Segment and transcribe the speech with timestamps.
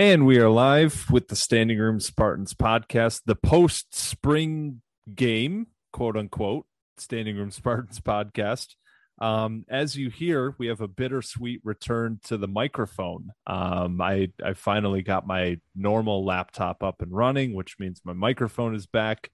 [0.00, 4.80] And we are live with the Standing Room Spartans podcast, the post spring
[5.12, 6.66] game, quote unquote,
[6.98, 8.76] Standing Room Spartans podcast.
[9.20, 13.30] Um, as you hear, we have a bittersweet return to the microphone.
[13.48, 18.76] Um, I, I finally got my normal laptop up and running, which means my microphone
[18.76, 19.32] is back.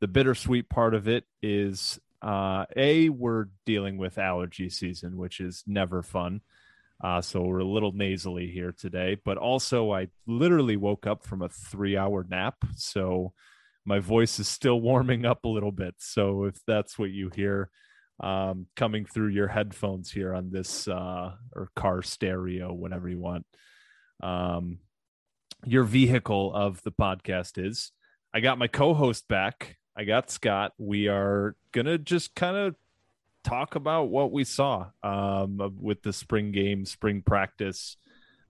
[0.00, 5.64] The bittersweet part of it is uh, A, we're dealing with allergy season, which is
[5.66, 6.40] never fun.
[7.02, 11.42] Uh, so we're a little nasally here today, but also I literally woke up from
[11.42, 12.56] a three hour nap.
[12.74, 13.32] So
[13.84, 15.94] my voice is still warming up a little bit.
[15.98, 17.70] So if that's what you hear
[18.20, 23.46] um, coming through your headphones here on this uh, or car stereo, whatever you want,
[24.22, 24.78] um,
[25.64, 27.92] your vehicle of the podcast is,
[28.34, 29.76] I got my co host back.
[29.96, 30.72] I got Scott.
[30.78, 32.76] We are going to just kind of
[33.48, 37.96] talk about what we saw um, with the spring game, spring practice.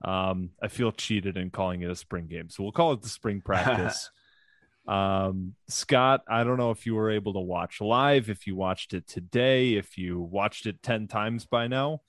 [0.05, 3.09] Um, I feel cheated in calling it a spring game, so we'll call it the
[3.09, 4.11] spring practice.
[4.89, 8.95] um, Scott, I don't know if you were able to watch live, if you watched
[8.95, 12.03] it today, if you watched it ten times by now.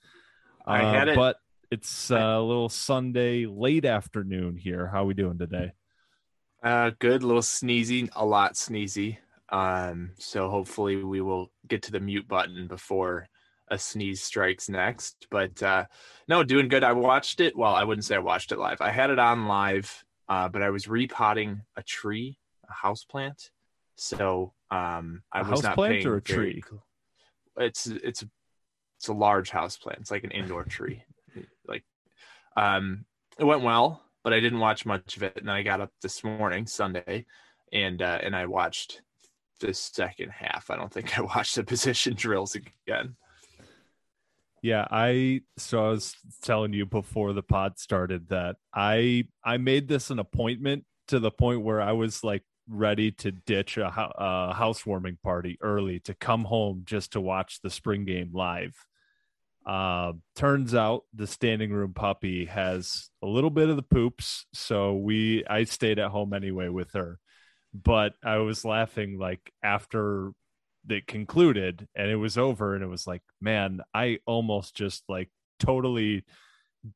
[0.66, 1.36] Uh, I had it, but
[1.70, 4.86] it's uh, a little Sunday late afternoon here.
[4.86, 5.72] How are we doing today?
[6.62, 9.18] Uh, good, a little sneezy, a lot sneezy.
[9.50, 13.28] Um, so hopefully we will get to the mute button before
[13.68, 15.26] a sneeze strikes next.
[15.30, 15.86] But uh,
[16.28, 16.84] no, doing good.
[16.84, 17.56] I watched it.
[17.56, 18.80] Well, I wouldn't say I watched it live.
[18.80, 22.38] I had it on live, uh, but I was repotting a tree,
[22.68, 23.50] a house plant.
[23.96, 26.62] So um, I a was house not plant paying or a tree.
[27.56, 28.24] It's it's
[28.98, 30.00] it's a large house plant.
[30.00, 31.02] It's like an indoor tree.
[31.66, 31.84] Like
[32.56, 33.04] um,
[33.38, 35.36] it went well, but I didn't watch much of it.
[35.36, 37.26] And then I got up this morning, Sunday,
[37.72, 39.02] and uh, and I watched
[39.60, 40.70] the second half.
[40.70, 43.16] I don't think I watched the position drills again.
[44.62, 49.88] Yeah, I so I was telling you before the pod started that I I made
[49.88, 54.54] this an appointment to the point where I was like ready to ditch a, a
[54.54, 58.74] housewarming party early to come home just to watch the spring game live.
[59.66, 64.94] Uh, turns out the standing room puppy has a little bit of the poops, so
[64.94, 67.18] we I stayed at home anyway with her.
[67.72, 70.32] But I was laughing like after
[70.86, 75.28] that concluded and it was over and it was like man i almost just like
[75.58, 76.24] totally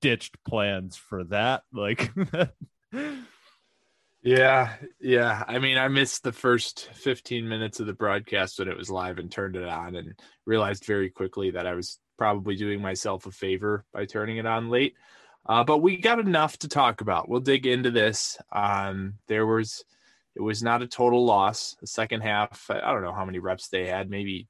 [0.00, 2.10] ditched plans for that like
[4.24, 5.44] Yeah, yeah.
[5.46, 9.18] I mean, I missed the first 15 minutes of the broadcast when it was live
[9.18, 13.30] and turned it on and realized very quickly that I was probably doing myself a
[13.30, 14.94] favor by turning it on late.
[15.46, 17.28] Uh, but we got enough to talk about.
[17.28, 18.38] We'll dig into this.
[18.50, 19.84] Um, there was,
[20.36, 21.76] it was not a total loss.
[21.80, 24.48] The second half, I don't know how many reps they had, maybe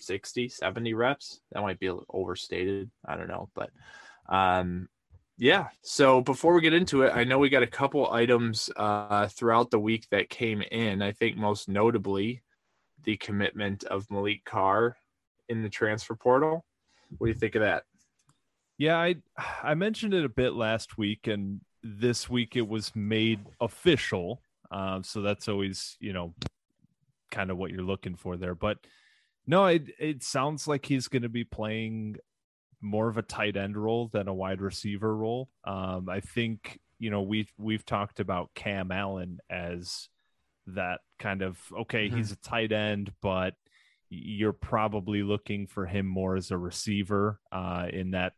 [0.00, 1.40] 60, 70 reps.
[1.52, 2.90] That might be overstated.
[3.06, 3.48] I don't know.
[3.54, 3.70] But
[4.28, 4.88] um,
[5.36, 5.68] yeah.
[5.82, 9.70] So before we get into it, I know we got a couple items uh, throughout
[9.70, 11.02] the week that came in.
[11.02, 12.42] I think most notably
[13.04, 14.96] the commitment of Maliq Carr
[15.48, 16.64] in the transfer portal.
[17.16, 17.84] What do you think of that?
[18.78, 19.16] yeah i
[19.62, 25.02] i mentioned it a bit last week and this week it was made official um
[25.02, 26.34] so that's always you know
[27.30, 28.54] kind of what you're looking for there.
[28.54, 28.78] But
[29.46, 32.16] no it it sounds like he's going to be playing
[32.80, 35.50] more of a tight end role than a wide receiver role.
[35.64, 40.08] Um i think you know we've we've talked about cam allen as
[40.66, 42.16] that kind of okay Mhm.
[42.16, 43.54] he's a tight end but
[44.10, 48.32] you're probably looking for him more as a receiver uh in that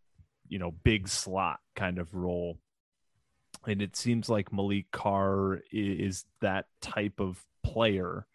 [0.49, 2.59] you know big slot kind of role
[3.67, 8.27] and it seems like Maliq Carr is that type of player.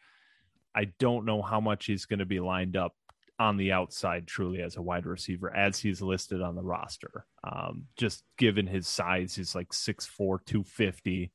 [0.75, 2.93] I don't know how much he's going to be lined up
[3.37, 7.25] on the outside truly as a wide receiver as he's listed on the roster.
[7.43, 11.31] Um, just given his size, he's like 6'4, 250.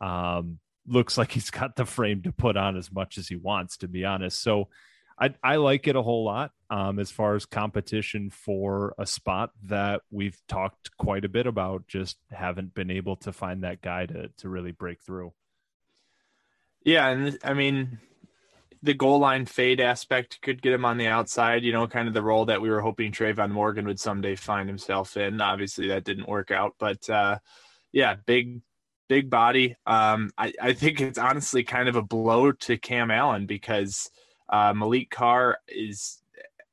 [0.00, 3.78] Um, looks like he's got the frame to put on as much as he wants,
[3.78, 4.40] to be honest.
[4.40, 4.68] So
[5.22, 9.52] I, I like it a whole lot um, as far as competition for a spot
[9.68, 14.06] that we've talked quite a bit about, just haven't been able to find that guy
[14.06, 15.32] to, to really break through.
[16.84, 17.06] Yeah.
[17.06, 18.00] And I mean,
[18.82, 22.14] the goal line fade aspect could get him on the outside, you know, kind of
[22.14, 25.40] the role that we were hoping Trayvon Morgan would someday find himself in.
[25.40, 27.38] Obviously, that didn't work out, but uh,
[27.92, 28.60] yeah, big,
[29.08, 29.76] big body.
[29.86, 34.10] Um, I, I think it's honestly kind of a blow to Cam Allen because
[34.52, 36.22] uh, Maliq Carr is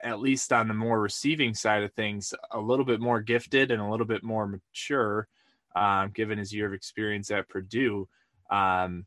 [0.01, 3.81] at least on the more receiving side of things a little bit more gifted and
[3.81, 5.27] a little bit more mature,
[5.75, 8.07] um, given his year of experience at Purdue.
[8.49, 9.05] Um,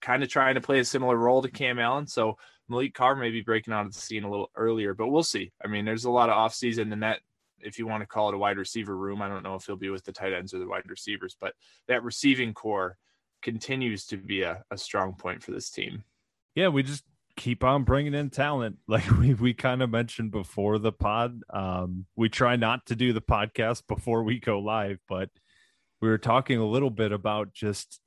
[0.00, 2.06] kind of trying to play a similar role to Cam Allen.
[2.06, 2.38] So
[2.70, 5.52] Maliq Carr may be breaking out of the scene a little earlier, but we'll see.
[5.62, 7.20] I mean, there's a lot of offseason and that
[7.58, 9.76] if you want to call it a wide receiver room, I don't know if he'll
[9.76, 11.54] be with the tight ends or the wide receivers, but
[11.88, 12.96] that receiving core
[13.42, 16.04] continues to be a, a strong point for this team.
[16.54, 17.04] Yeah, we just
[17.40, 18.76] keep on bringing in talent.
[18.86, 23.12] Like we, we kind of mentioned before the pod um, we try not to do
[23.12, 25.30] the podcast before we go live but
[26.00, 28.00] we were talking a little bit about just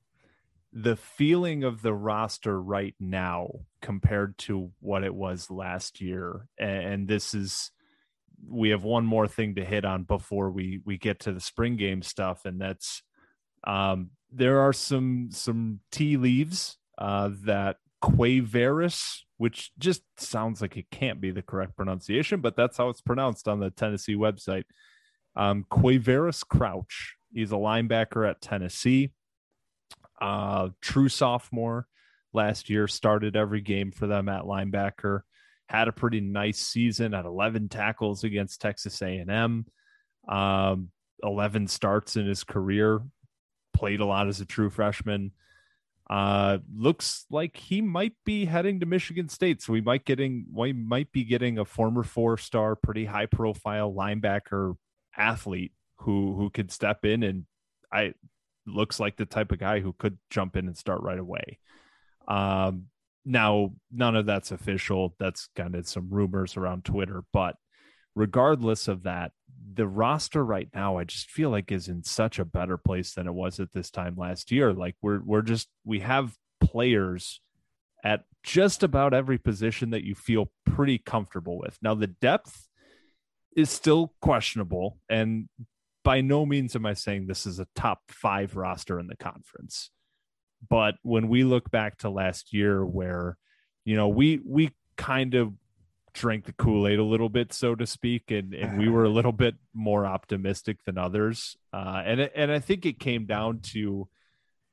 [0.71, 3.49] the feeling of the roster right now
[3.81, 6.47] compared to what it was last year.
[6.57, 7.71] And this is
[8.45, 11.77] we have one more thing to hit on before we we get to the spring
[11.77, 13.01] game stuff and that's
[13.63, 20.89] um there are some some tea leaves uh that Quavaris, which just sounds like it
[20.91, 24.65] can't be the correct pronunciation, but that's how it's pronounced on the Tennessee website.
[25.35, 27.15] Um, Quavaris Crouch.
[27.33, 29.11] He's a linebacker at Tennessee
[30.23, 31.87] uh, true sophomore
[32.33, 35.21] last year, started every game for them at linebacker,
[35.67, 39.65] had a pretty nice season at 11 tackles against Texas A&M,
[40.29, 40.89] um,
[41.21, 43.01] 11 starts in his career,
[43.73, 45.31] played a lot as a true freshman.
[46.13, 50.71] Uh, looks like he might be heading to Michigan State, so we might getting we
[50.71, 54.75] might be getting a former four-star, pretty high-profile linebacker
[55.17, 57.45] athlete who who could step in and
[57.91, 58.13] I
[58.67, 61.57] looks like the type of guy who could jump in and start right away.
[62.27, 62.89] Um,
[63.25, 65.15] now, none of that's official.
[65.19, 67.23] That's kind of some rumors around Twitter.
[67.33, 67.55] But
[68.15, 69.31] regardless of that,
[69.75, 73.27] the roster right now, I just feel like is in such a better place than
[73.27, 74.73] it was at this time last year.
[74.73, 77.41] Like we're we're just we have players
[78.03, 81.77] at just about every position that you feel pretty comfortable with.
[81.81, 82.67] Now the depth
[83.55, 85.47] is still questionable and
[86.03, 89.89] by no means am I saying this is a top five roster in the conference.
[90.69, 93.37] But when we look back to last year, where
[93.85, 95.53] you know we we kind of
[96.13, 99.09] drank the Kool Aid a little bit, so to speak, and and we were a
[99.09, 104.07] little bit more optimistic than others, uh, and and I think it came down to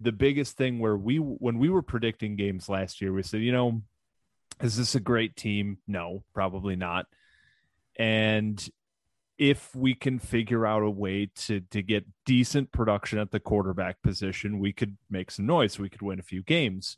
[0.00, 3.52] the biggest thing where we when we were predicting games last year, we said, you
[3.52, 3.82] know,
[4.62, 5.78] is this a great team?
[5.87, 7.06] No, probably not.
[7.96, 8.66] And
[9.38, 14.02] if we can figure out a way to to get decent production at the quarterback
[14.02, 15.78] position, we could make some noise.
[15.78, 16.96] We could win a few games.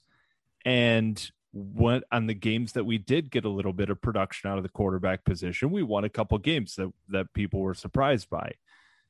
[0.65, 4.57] And what on the games that we did get a little bit of production out
[4.57, 8.53] of the quarterback position, we won a couple games that that people were surprised by.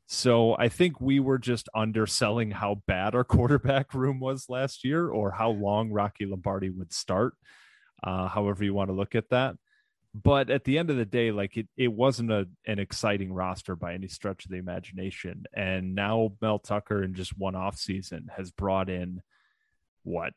[0.09, 5.09] So I think we were just underselling how bad our quarterback room was last year,
[5.09, 7.35] or how long Rocky Lombardi would start.
[8.03, 9.55] Uh, however you want to look at that
[10.15, 13.75] but at the end of the day like it, it wasn't a, an exciting roster
[13.75, 18.29] by any stretch of the imagination and now mel tucker in just one off season
[18.37, 19.23] has brought in
[20.03, 20.35] what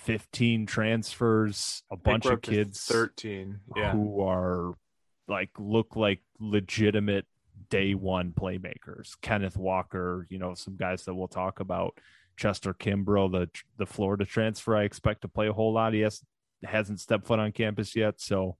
[0.00, 3.92] 15 transfers a bunch of kids 13 yeah.
[3.92, 4.74] who are
[5.28, 7.26] like look like legitimate
[7.68, 11.96] day one playmakers kenneth walker you know some guys that we'll talk about
[12.36, 16.22] chester kimbrough the the florida transfer i expect to play a whole lot he has
[16.64, 18.56] hasn't stepped foot on campus yet so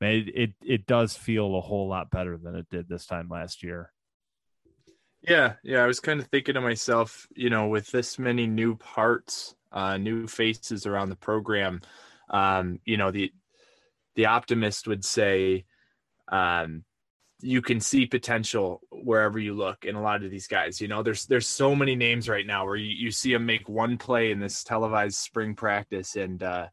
[0.00, 3.62] it, it it does feel a whole lot better than it did this time last
[3.62, 3.92] year.
[5.22, 5.82] Yeah, yeah.
[5.82, 9.96] I was kind of thinking to myself, you know, with this many new parts, uh,
[9.96, 11.80] new faces around the program,
[12.30, 13.32] um, you know, the
[14.14, 15.64] the optimist would say,
[16.28, 16.84] um,
[17.40, 20.80] you can see potential wherever you look in a lot of these guys.
[20.80, 23.68] You know, there's there's so many names right now where you, you see them make
[23.68, 26.68] one play in this televised spring practice, and uh,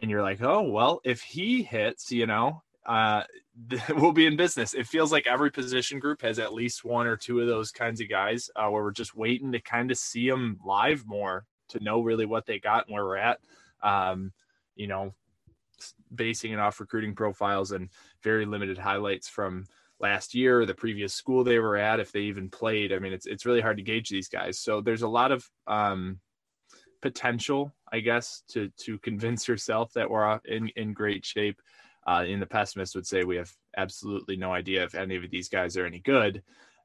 [0.00, 3.22] and you're like, oh well, if he hits, you know, uh,
[3.90, 4.74] we'll be in business.
[4.74, 8.00] It feels like every position group has at least one or two of those kinds
[8.00, 11.84] of guys uh, where we're just waiting to kind of see them live more to
[11.84, 13.40] know really what they got and where we're at.
[13.82, 14.32] Um,
[14.74, 15.14] you know,
[16.14, 17.90] basing it off recruiting profiles and
[18.22, 19.66] very limited highlights from
[20.00, 22.92] last year, the previous school they were at, if they even played.
[22.92, 24.58] I mean, it's it's really hard to gauge these guys.
[24.58, 26.20] So there's a lot of um,
[27.02, 31.60] potential, I guess, to to convince yourself that we're in in great shape.
[32.06, 35.48] Uh, in the pessimist would say we have absolutely no idea if any of these
[35.48, 36.42] guys are any good,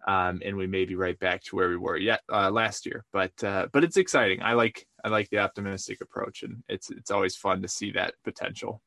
[0.07, 3.05] um, and we may be right back to where we were yet uh, last year.
[3.11, 4.41] But uh, but it's exciting.
[4.41, 8.13] I like I like the optimistic approach, and it's it's always fun to see that
[8.23, 8.81] potential.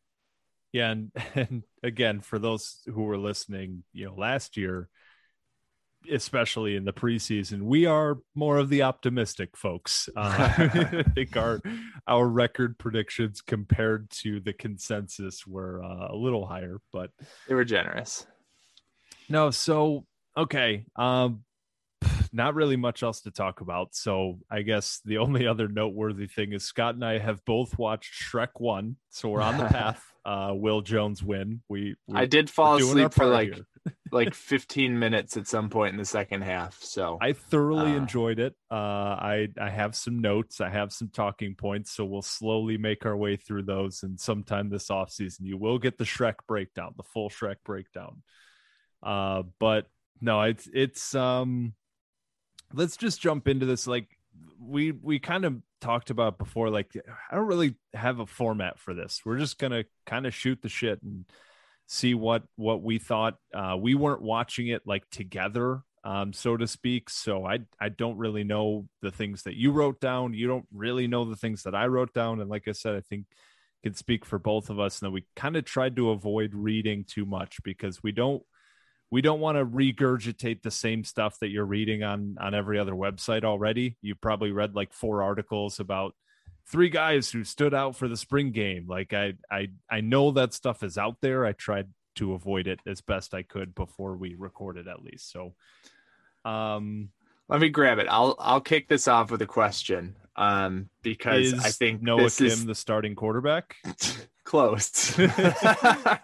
[0.72, 4.88] Yeah, and, and again, for those who were listening, you know, last year,
[6.10, 10.08] especially in the preseason, we are more of the optimistic folks.
[10.16, 11.60] Uh, I think our
[12.06, 17.10] our record predictions compared to the consensus were uh, a little higher, but
[17.48, 18.26] they were generous.
[19.28, 20.04] No, so
[20.36, 21.44] okay, um,
[22.32, 23.94] not really much else to talk about.
[23.94, 28.14] So I guess the only other noteworthy thing is Scott and I have both watched
[28.14, 30.02] Shrek One, so we're on the path.
[30.24, 31.62] Uh, Will Jones win.
[31.68, 33.58] We, we I did fall asleep for like
[34.12, 36.80] like 15 minutes at some point in the second half.
[36.80, 38.54] So I thoroughly uh, enjoyed it.
[38.70, 40.60] Uh, I I have some notes.
[40.60, 41.90] I have some talking points.
[41.90, 44.04] So we'll slowly make our way through those.
[44.04, 48.22] And sometime this off season, you will get the Shrek breakdown, the full Shrek breakdown.
[49.02, 49.86] Uh, but
[50.22, 51.74] no, it's it's um
[52.72, 54.08] let's just jump into this like
[54.58, 56.96] we we kind of talked about before like
[57.30, 59.20] i don't really have a format for this.
[59.26, 61.24] We're just gonna kind of shoot the shit and
[61.88, 63.36] see what what we thought.
[63.52, 67.10] Uh we weren't watching it like together um so to speak.
[67.10, 70.34] So i i don't really know the things that you wrote down.
[70.34, 72.40] You don't really know the things that i wrote down.
[72.40, 73.26] And like i said i think
[73.82, 75.02] can speak for both of us.
[75.02, 78.44] And we kind of tried to avoid reading too much because we don't
[79.12, 82.94] we don't want to regurgitate the same stuff that you're reading on on every other
[82.94, 83.98] website already.
[84.00, 86.14] You probably read like four articles about
[86.66, 88.86] three guys who stood out for the spring game.
[88.88, 91.44] Like I I I know that stuff is out there.
[91.44, 95.30] I tried to avoid it as best I could before we recorded at least.
[95.30, 95.52] So
[96.46, 97.10] um
[97.50, 98.06] let me grab it.
[98.08, 100.16] I'll I'll kick this off with a question.
[100.36, 102.64] Um because I think Noah Kim is...
[102.64, 103.76] the starting quarterback.
[104.44, 105.18] close.
[105.18, 106.20] I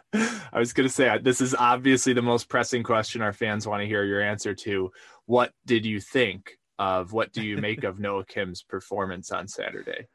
[0.55, 3.87] was going to say this is obviously the most pressing question our fans want to
[3.87, 4.91] hear your answer to.
[5.27, 7.13] What did you think of?
[7.13, 10.09] What do you make of Noah Kim's performance on Saturday?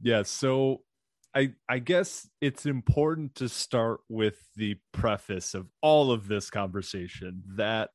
[0.00, 0.82] Yeah, so
[1.34, 7.42] I I guess it's important to start with the preface of all of this conversation
[7.56, 7.90] that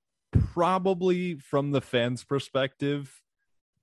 [0.53, 3.21] probably from the fans' perspective,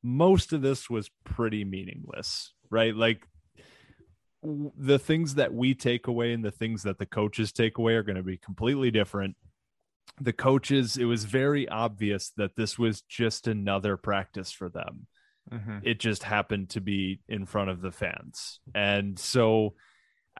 [0.04, 2.94] most of this was pretty meaningless, right?
[2.94, 3.26] Like
[4.42, 8.02] the things that we take away and the things that the coaches take away are
[8.02, 9.34] going to be completely different.
[10.20, 15.06] The coaches, it was very obvious that this was just another practice for them.
[15.50, 15.78] Mm-hmm.
[15.82, 18.60] It just happened to be in front of the fans.
[18.74, 19.74] And so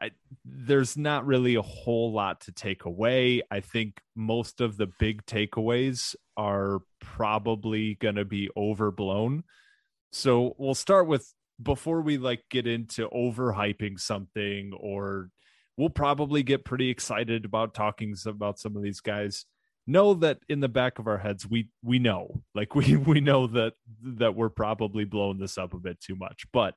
[0.01, 0.11] I,
[0.43, 3.41] there's not really a whole lot to take away.
[3.49, 9.43] I think most of the big takeaways are probably going to be overblown.
[10.11, 15.29] So we'll start with before we like get into overhyping something or
[15.77, 19.45] we'll probably get pretty excited about talking about some of these guys
[19.87, 23.47] know that in the back of our heads we we know like we we know
[23.47, 23.73] that
[24.03, 26.73] that we're probably blowing this up a bit too much but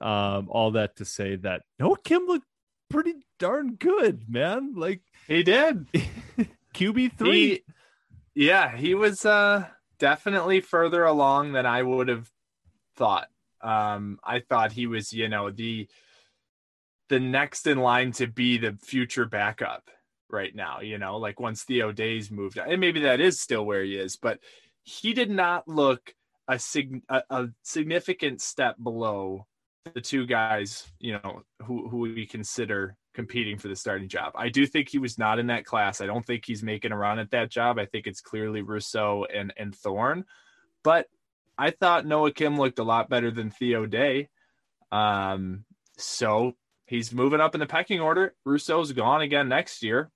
[0.00, 2.46] um all that to say that Noah Kim looked
[2.90, 4.74] pretty darn good man.
[4.74, 5.86] Like he did.
[6.74, 7.62] QB3
[8.34, 9.66] yeah he was uh
[10.02, 12.28] definitely further along than I would have
[12.96, 13.28] thought.
[13.60, 15.88] Um, I thought he was, you know, the
[17.08, 19.88] the next in line to be the future backup
[20.28, 20.80] right now.
[20.80, 24.16] You know, like once Theo Day's moved, and maybe that is still where he is,
[24.16, 24.40] but
[24.82, 26.12] he did not look
[26.48, 29.46] a, sig- a, a significant step below
[29.94, 34.32] the two guys, you know, who who we consider competing for the starting job.
[34.34, 36.00] I do think he was not in that class.
[36.00, 37.78] I don't think he's making a run at that job.
[37.78, 40.24] I think it's clearly Russo and and Thorne,
[40.82, 41.08] but
[41.58, 44.28] I thought Noah Kim looked a lot better than Theo Day.
[44.90, 45.64] Um,
[45.96, 46.54] so
[46.86, 48.34] he's moving up in the pecking order.
[48.44, 50.10] Russo's gone again next year.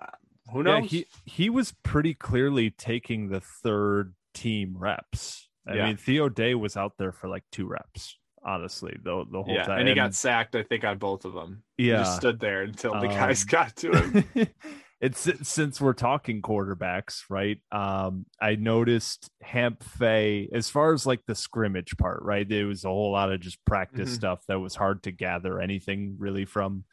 [0.00, 0.06] Uh,
[0.52, 0.82] who knows?
[0.82, 5.48] Yeah, he he was pretty clearly taking the third team reps.
[5.66, 5.86] I yeah.
[5.86, 9.64] mean, Theo Day was out there for like two reps, honestly, the the whole yeah,
[9.64, 9.80] time.
[9.80, 11.62] And he got sacked, I think, on both of them.
[11.76, 14.24] Yeah, he just stood there until the um, guys got to him.
[15.00, 17.58] it's since we're talking quarterbacks, right?
[17.70, 22.48] Um, I noticed Hamp Fay as far as like the scrimmage part, right?
[22.48, 24.16] There was a whole lot of just practice mm-hmm.
[24.16, 26.84] stuff that was hard to gather anything really from.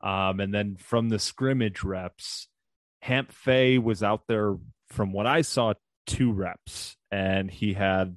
[0.00, 2.48] Um, and then from the scrimmage reps,
[3.00, 4.56] Hamp Fay was out there
[4.88, 5.74] from what I saw,
[6.06, 8.16] two reps, and he had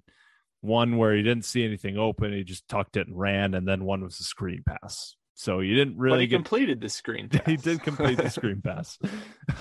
[0.62, 3.84] one where he didn't see anything open, he just tucked it and ran, and then
[3.84, 5.16] one was a screen pass.
[5.36, 7.30] So you didn't really he get completed the screen.
[7.46, 8.98] he did complete the screen pass.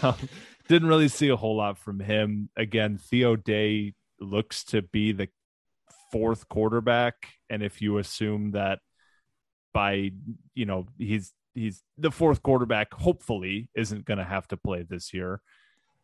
[0.03, 0.17] Um,
[0.69, 2.49] didn't really see a whole lot from him.
[2.57, 5.29] Again, Theo Day looks to be the
[6.11, 7.15] fourth quarterback,
[7.51, 8.79] and if you assume that
[9.75, 10.13] by
[10.55, 15.13] you know he's he's the fourth quarterback, hopefully isn't going to have to play this
[15.13, 15.43] year.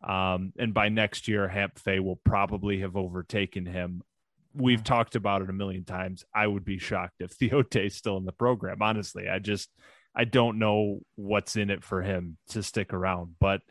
[0.07, 4.03] Um, and by next year, Hamp Fay will probably have overtaken him.
[4.55, 6.23] We've talked about it a million times.
[6.33, 8.81] I would be shocked if Theo Day is still in the program.
[8.81, 9.69] Honestly, I just
[10.15, 13.35] I don't know what's in it for him to stick around.
[13.39, 13.61] But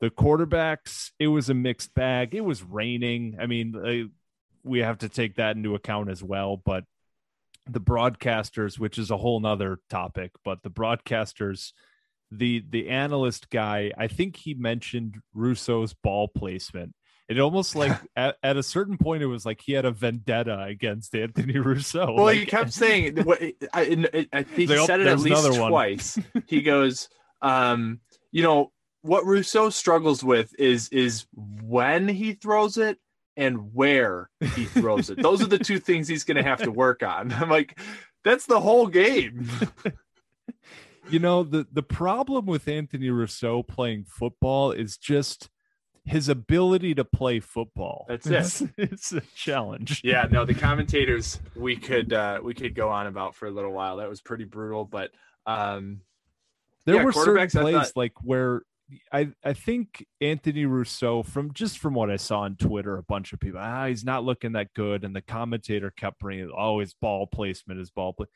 [0.00, 2.34] the quarterbacks, it was a mixed bag.
[2.34, 3.36] It was raining.
[3.40, 4.10] I mean,
[4.62, 6.60] we have to take that into account as well.
[6.64, 6.84] But
[7.68, 11.72] the broadcasters, which is a whole nother topic, but the broadcasters,
[12.30, 16.94] the the analyst guy, I think he mentioned Russo's ball placement.
[17.28, 20.62] It almost like at, at a certain point, it was like he had a vendetta
[20.62, 22.12] against Anthony Russo.
[22.12, 25.54] Well, like, he kept saying, what, I, I, I think he said it at least
[25.54, 26.18] twice.
[26.46, 27.08] he goes,
[27.42, 32.98] um, you know, what Russo struggles with is is when he throws it
[33.36, 35.22] and where he throws it.
[35.22, 37.32] Those are the two things he's going to have to work on.
[37.32, 37.78] I'm like,
[38.24, 39.48] that's the whole game.
[41.08, 45.50] you know the the problem with Anthony Russo playing football is just
[46.06, 48.06] his ability to play football.
[48.08, 48.32] That's it.
[48.32, 50.00] It's, it's a challenge.
[50.04, 53.72] yeah, no, the commentators we could uh, we could go on about for a little
[53.72, 53.96] while.
[53.96, 55.10] That was pretty brutal, but
[55.46, 56.00] um,
[56.84, 58.62] there yeah, were certain plays thought- like where
[59.12, 63.32] I I think Anthony Russo from just from what I saw on Twitter, a bunch
[63.32, 66.94] of people ah he's not looking that good, and the commentator kept bringing oh his
[66.94, 68.26] ball placement, his ball play.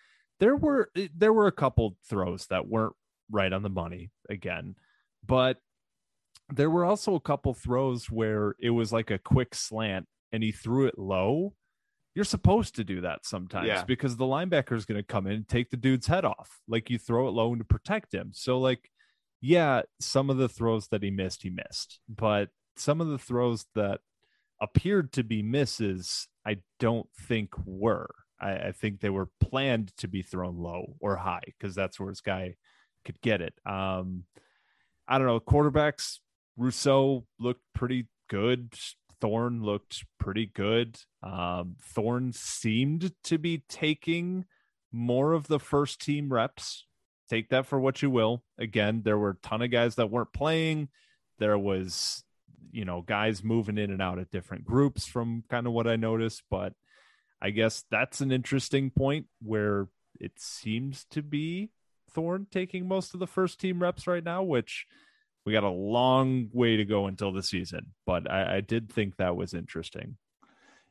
[0.40, 2.94] There were there were a couple throws that weren't
[3.30, 4.74] right on the money again,
[5.24, 5.58] but
[6.52, 10.52] there were also a couple throws where it was like a quick slant and he
[10.52, 11.54] threw it low.
[12.14, 13.84] You're supposed to do that sometimes Yeah.
[13.84, 16.58] because the linebacker is going to come in and take the dude's head off.
[16.68, 18.30] Like you throw it low to protect him.
[18.34, 18.90] So like,
[19.40, 23.66] yeah, some of the throws that he missed, he missed, but some of the throws
[23.74, 24.00] that
[24.60, 28.10] appeared to be misses, I don't think were.
[28.40, 32.08] I, I think they were planned to be thrown low or high because that's where
[32.10, 32.56] his guy
[33.04, 33.54] could get it.
[33.64, 34.24] Um,
[35.08, 35.40] I don't know.
[35.40, 36.18] Quarterbacks,
[36.60, 38.74] Russo looked pretty good.
[39.18, 40.98] Thorne looked pretty good.
[41.22, 44.44] Um, Thorne seemed to be taking
[44.92, 46.86] more of the first team reps.
[47.30, 48.42] Take that for what you will.
[48.58, 50.88] Again, there were a ton of guys that weren't playing.
[51.38, 52.24] There was,
[52.72, 55.96] you know, guys moving in and out at different groups from kind of what I
[55.96, 56.42] noticed.
[56.50, 56.74] But
[57.40, 61.70] I guess that's an interesting point where it seems to be
[62.10, 64.86] Thorne taking most of the first team reps right now, which
[65.44, 67.86] we got a long way to go until the season.
[68.06, 70.16] But I, I did think that was interesting.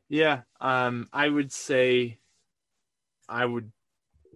[0.10, 2.20] Yeah, um, I would say
[3.28, 3.72] I would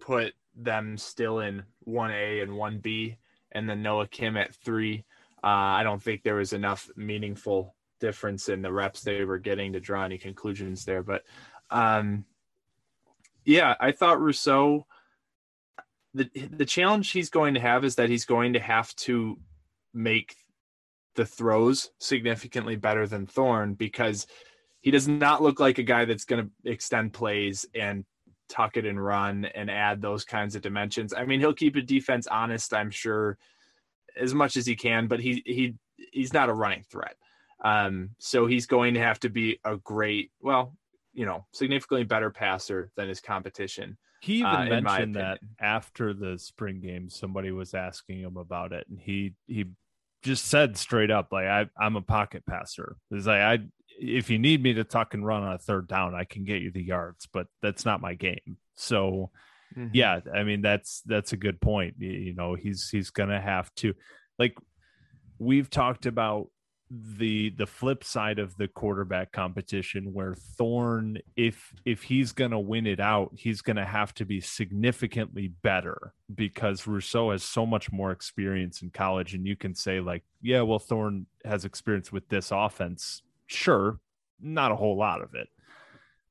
[0.00, 3.16] put them still in one A and one B,
[3.50, 5.04] and then Noah Kim at three.
[5.42, 9.72] Uh, I don't think there was enough meaningful difference in the reps they were getting
[9.72, 11.02] to draw any conclusions there.
[11.02, 11.24] But
[11.70, 12.24] um,
[13.44, 14.86] yeah, I thought Russo.
[16.14, 19.36] The the challenge he's going to have is that he's going to have to
[19.94, 20.36] make
[21.14, 24.26] the throws significantly better than Thorne because
[24.80, 28.04] he does not look like a guy that's going to extend plays and
[28.48, 31.14] tuck it and run and add those kinds of dimensions.
[31.16, 33.38] I mean, he'll keep a defense honest, I'm sure,
[34.16, 35.74] as much as he can, but he he
[36.12, 37.16] he's not a running threat.
[37.64, 40.76] Um, so he's going to have to be a great, well,
[41.14, 43.96] you know, significantly better passer than his competition.
[44.20, 48.86] He even Uh, mentioned that after the spring game, somebody was asking him about it,
[48.88, 49.66] and he he
[50.24, 52.96] just said straight up, like I, I'm a pocket passer.
[53.10, 53.58] Is like, I
[54.00, 56.62] if you need me to tuck and run on a third down, I can get
[56.62, 58.56] you the yards, but that's not my game.
[58.74, 59.30] So
[59.76, 59.90] mm-hmm.
[59.92, 61.94] yeah, I mean that's that's a good point.
[61.98, 63.94] You know, he's he's gonna have to
[64.38, 64.56] like
[65.38, 66.48] we've talked about
[66.90, 72.58] the the flip side of the quarterback competition where Thorne if if he's going to
[72.58, 77.64] win it out he's going to have to be significantly better because Russo has so
[77.64, 82.12] much more experience in college and you can say like yeah well Thorne has experience
[82.12, 83.98] with this offense sure
[84.40, 85.48] not a whole lot of it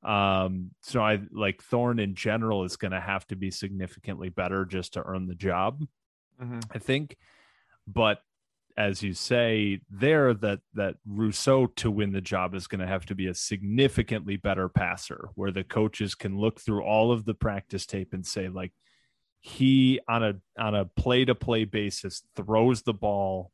[0.08, 4.64] um so I like Thorne in general is going to have to be significantly better
[4.64, 5.84] just to earn the job
[6.40, 6.64] Mhm.
[6.74, 7.16] I think.
[7.86, 8.20] But
[8.76, 13.06] as you say there, that that Russo to win the job is going to have
[13.06, 17.34] to be a significantly better passer, where the coaches can look through all of the
[17.34, 18.72] practice tape and say, like,
[19.40, 23.50] he on a on a play to play basis throws the ball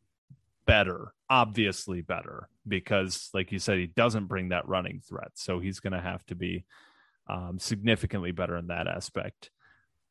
[0.66, 5.32] better, obviously better, because like you said, he doesn't bring that running threat.
[5.34, 6.64] So he's going to have to be
[7.28, 9.50] um, significantly better in that aspect.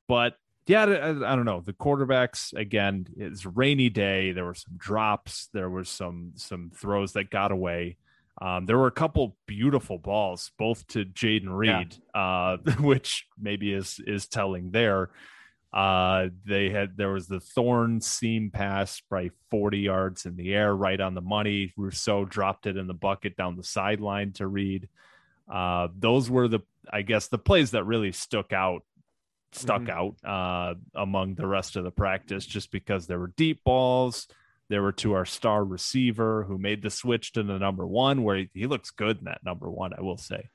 [0.07, 0.35] But
[0.69, 1.63] yeah, I, I, don't know.
[1.65, 3.07] The quarterbacks again.
[3.17, 4.33] It's a rainy day.
[4.33, 5.49] There were some drops.
[5.51, 7.97] There was some some throws that got away.
[8.39, 12.21] Um, there were a couple beautiful balls, both to Jayden Reed, yeah.
[12.21, 15.09] uh, which maybe is is telling there.
[15.73, 20.75] Uh, they had there was the Thorne seam pass by 40 yards in the air,
[20.75, 21.73] right on the money.
[21.77, 24.87] Russo dropped it in the bucket down the sideline to Reed.
[25.51, 26.59] Uh, those were the
[26.93, 28.83] I guess the plays that really stuck out
[29.51, 30.25] stuck mm-hmm.
[30.25, 34.27] out uh, among the rest of the practice just because there were deep balls.
[34.69, 38.37] There were to our star receiver who made the switch to the number one, where
[38.37, 40.49] he, he looks good in that number one, I will say.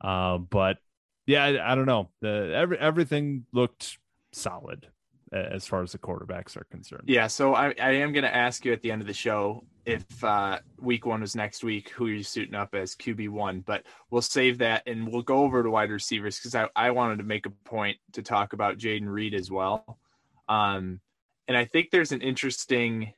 [0.00, 0.78] Uh, but
[1.26, 2.10] yeah, I, I, don't know.
[2.20, 3.98] The every everything looked
[4.32, 4.86] solid
[5.32, 7.04] as far as the quarterbacks are concerned.
[7.06, 9.64] Yeah, so I, I am going to ask you at the end of the show
[9.88, 13.60] if uh, week one was next week, who are you're suiting up as QB one,
[13.60, 17.16] but we'll save that and we'll go over to wide receivers because I, I wanted
[17.18, 19.98] to make a point to talk about Jayden Reed as well.
[20.46, 21.00] Um,
[21.48, 23.14] and I think there's an interesting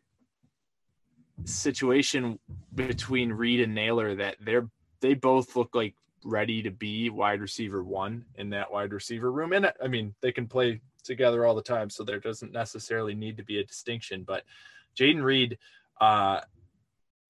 [1.44, 2.38] situation
[2.72, 4.68] between Reed and Nailor that they're
[5.00, 9.54] they both look like ready to be wide receiver one in that wide receiver room.
[9.54, 13.38] And I mean, they can play together all the time, so there doesn't necessarily need
[13.38, 14.22] to be a distinction.
[14.22, 14.44] But
[14.96, 15.58] Jayden Reed,
[16.00, 16.42] uh,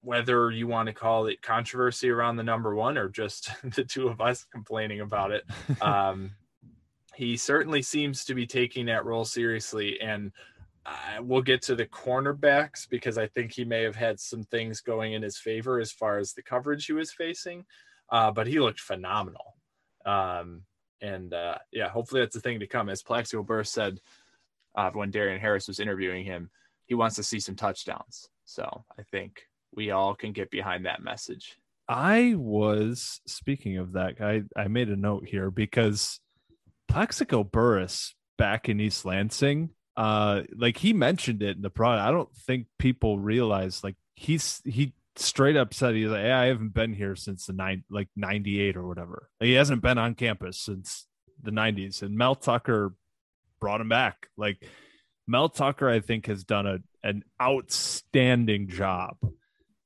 [0.01, 4.07] whether you want to call it controversy around the number one or just the two
[4.07, 5.43] of us complaining about it.
[5.81, 6.31] Um,
[7.15, 9.99] he certainly seems to be taking that role seriously.
[9.99, 10.31] And
[10.85, 14.81] uh, we'll get to the cornerbacks because I think he may have had some things
[14.81, 17.65] going in his favor as far as the coverage he was facing.
[18.09, 19.55] Uh, but he looked phenomenal.
[20.05, 20.63] Um,
[21.01, 22.89] and uh, yeah, hopefully that's the thing to come.
[22.89, 23.99] As Plaxico Burress said
[24.75, 26.49] uh, when Darien Harris was interviewing him,
[26.85, 28.29] he wants to see some touchdowns.
[28.45, 31.57] So I think we all can get behind that message.
[31.87, 34.21] I was speaking of that.
[34.21, 36.19] I I made a note here because
[36.87, 42.07] Plaxico Burress back in East Lansing, uh, like he mentioned it in the product.
[42.07, 46.73] I don't think people realize like he's he straight up said he's like, I haven't
[46.73, 49.29] been here since the nine like ninety eight or whatever.
[49.39, 51.07] He hasn't been on campus since
[51.43, 52.93] the nineties, and Mel Tucker
[53.59, 54.27] brought him back.
[54.37, 54.65] Like
[55.27, 59.17] Mel Tucker, I think has done a an outstanding job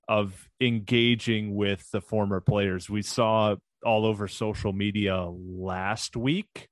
[0.07, 2.89] of engaging with the former players.
[2.89, 6.69] We saw all over social media last week.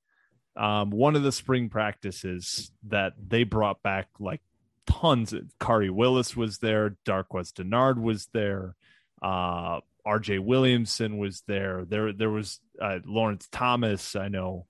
[0.56, 4.40] Um, one of the spring practices that they brought back like
[4.86, 8.76] tons of Khari Willis was there, Darqueze Dennard was there,
[9.20, 11.84] uh, RJ Williamson was there.
[11.84, 14.66] There there was uh, Lawrence Thomas, I know.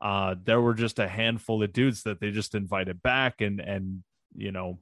[0.00, 4.02] Uh, there were just a handful of dudes that they just invited back and and
[4.34, 4.78] you know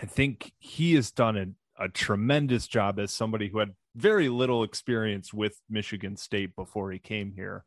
[0.00, 4.62] I think he has done an a tremendous job as somebody who had very little
[4.62, 7.64] experience with Michigan State before he came here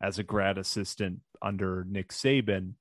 [0.00, 2.74] as a grad assistant under Nick Saban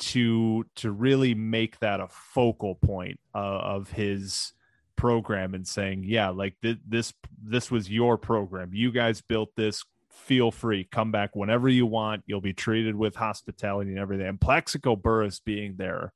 [0.00, 4.52] to to really make that a focal point uh, of his
[4.96, 8.70] program and saying yeah like th- this this was your program.
[8.72, 9.84] You guys built this.
[10.10, 10.88] Feel free.
[10.90, 12.22] Come back whenever you want.
[12.26, 14.26] You'll be treated with hospitality and everything.
[14.26, 16.12] And Plaxico Burress being there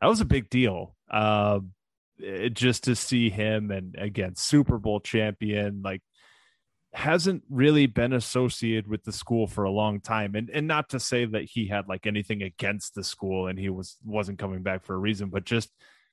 [0.00, 0.94] that was a big deal.
[1.10, 1.60] Uh,
[2.18, 6.02] it, just to see him and again Super Bowl champion like
[6.92, 10.34] hasn't really been associated with the school for a long time.
[10.34, 13.68] And and not to say that he had like anything against the school and he
[13.68, 15.70] was wasn't coming back for a reason but just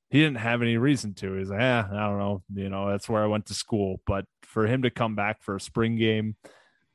[0.09, 1.33] he didn't have any reason to.
[1.33, 2.43] He's like eh, i don't know.
[2.53, 4.01] You know that's where i went to school.
[4.05, 6.35] But for him to come back for a spring game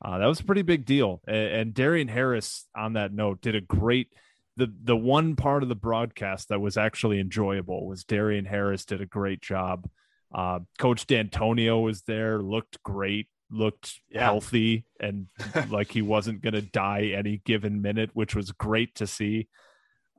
[0.03, 1.21] uh, that was a pretty big deal.
[1.27, 4.09] And, and Darien Harris on that note did a great
[4.57, 9.01] the the one part of the broadcast that was actually enjoyable was Darien Harris did
[9.01, 9.89] a great job.
[10.33, 14.25] Uh, Coach Dantonio was there, looked great, looked yeah.
[14.25, 15.27] healthy, and
[15.71, 19.49] like he wasn't going to die any given minute, which was great to see.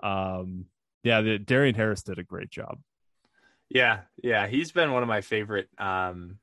[0.04, 0.66] Um,
[1.04, 2.80] yeah, the, Darien Harris did a great job.
[3.70, 6.40] Yeah, yeah, he's been one of my favorite um,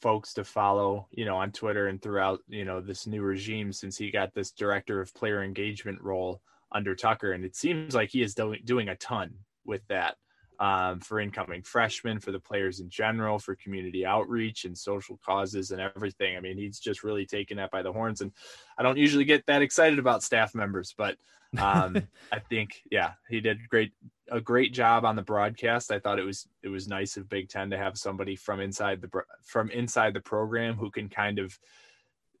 [0.00, 3.96] folks to follow, you know, on Twitter and throughout, you know, this new regime since
[3.96, 6.40] he got this director of player engagement role
[6.72, 7.32] under Tucker.
[7.32, 9.34] And it seems like he is do- doing a ton
[9.64, 10.16] with that
[10.60, 15.70] um, for incoming freshmen, for the players in general, for community outreach and social causes
[15.70, 16.36] and everything.
[16.36, 18.20] I mean, he's just really taken that by the horns.
[18.20, 18.32] And
[18.76, 21.16] I don't usually get that excited about staff members, but
[21.56, 23.92] um, I think, yeah, he did great,
[24.30, 25.90] a great job on the broadcast.
[25.90, 29.00] I thought it was, it was nice of Big Ten to have somebody from inside
[29.00, 29.10] the,
[29.44, 31.58] from inside the program who can kind of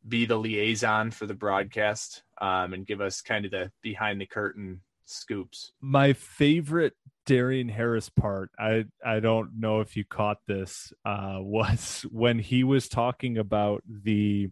[0.06, 4.26] be the liaison for the broadcast um, and give us kind of the behind the
[4.26, 5.72] curtain scoops.
[5.80, 6.94] My favorite
[7.26, 12.64] Darien Harris part, I I don't know if you caught this, uh, was when he
[12.64, 14.50] was talking about the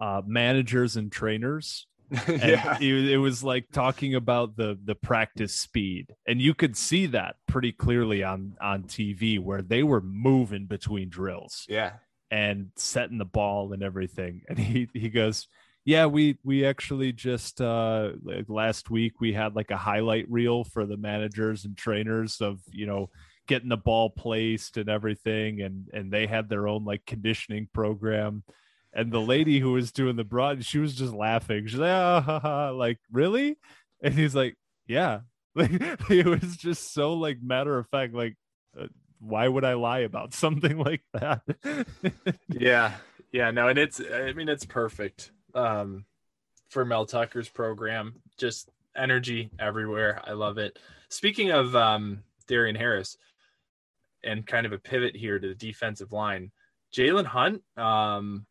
[0.00, 1.86] uh, managers and trainers
[2.28, 2.78] yeah.
[2.80, 7.36] it, it was like talking about the the practice speed, and you could see that
[7.46, 11.92] pretty clearly on on TV where they were moving between drills Yeah.
[12.30, 14.42] and setting the ball and everything.
[14.48, 15.48] And he he goes,
[15.84, 20.64] "Yeah, we we actually just uh like last week we had like a highlight reel
[20.64, 23.10] for the managers and trainers of, you know,
[23.46, 28.44] getting the ball placed and everything and and they had their own like conditioning program."
[28.98, 31.68] And the lady who was doing the broad, she was just laughing.
[31.68, 32.70] She's like, "Ah, ha, ha.
[32.70, 33.56] like, really?"
[34.02, 34.56] And he's like,
[34.88, 35.20] "Yeah."
[35.54, 35.70] Like
[36.10, 38.36] it was just so like matter of fact like
[38.78, 38.86] uh,
[39.18, 41.42] why would I lie about something like that?
[42.48, 42.94] Yeah.
[43.32, 43.50] Yeah.
[43.50, 45.32] No, and it's I mean it's perfect.
[45.54, 46.04] Um
[46.68, 48.20] for Mel Tucker's program.
[48.36, 50.22] Just energy everywhere.
[50.24, 50.78] I love it.
[51.08, 53.16] Speaking of um Darien Harris
[54.22, 56.52] and kind of a pivot here to the defensive line,
[56.94, 58.46] Jalen Hunt, um,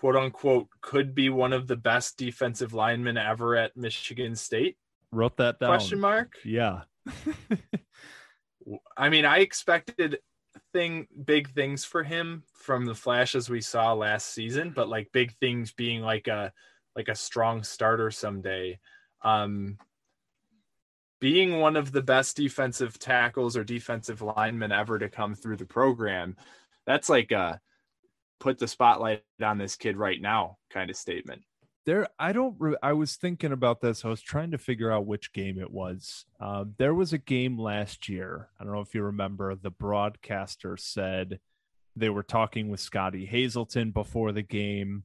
[0.00, 4.78] quote unquote, could be one of the best defensive linemen ever at Michigan State.
[5.12, 5.68] Wrote that down.
[5.68, 6.38] Question mark.
[6.42, 6.82] Yeah.
[8.96, 10.18] I mean, I expected
[10.72, 15.34] thing big things for him from the flashes we saw last season, but like big
[15.38, 16.52] things being like a
[16.96, 18.78] like a strong starter someday.
[19.22, 19.76] Um
[21.20, 25.66] being one of the best defensive tackles or defensive linemen ever to come through the
[25.66, 26.36] program,
[26.86, 27.60] that's like a
[28.40, 31.42] put the spotlight on this kid right now kind of statement.
[31.86, 34.04] there i don't re- i was thinking about this.
[34.04, 36.24] I was trying to figure out which game it was.
[36.40, 38.48] Uh, there was a game last year.
[38.58, 41.38] I don't know if you remember the broadcaster said
[41.96, 45.04] they were talking with Scottie Hazelton before the game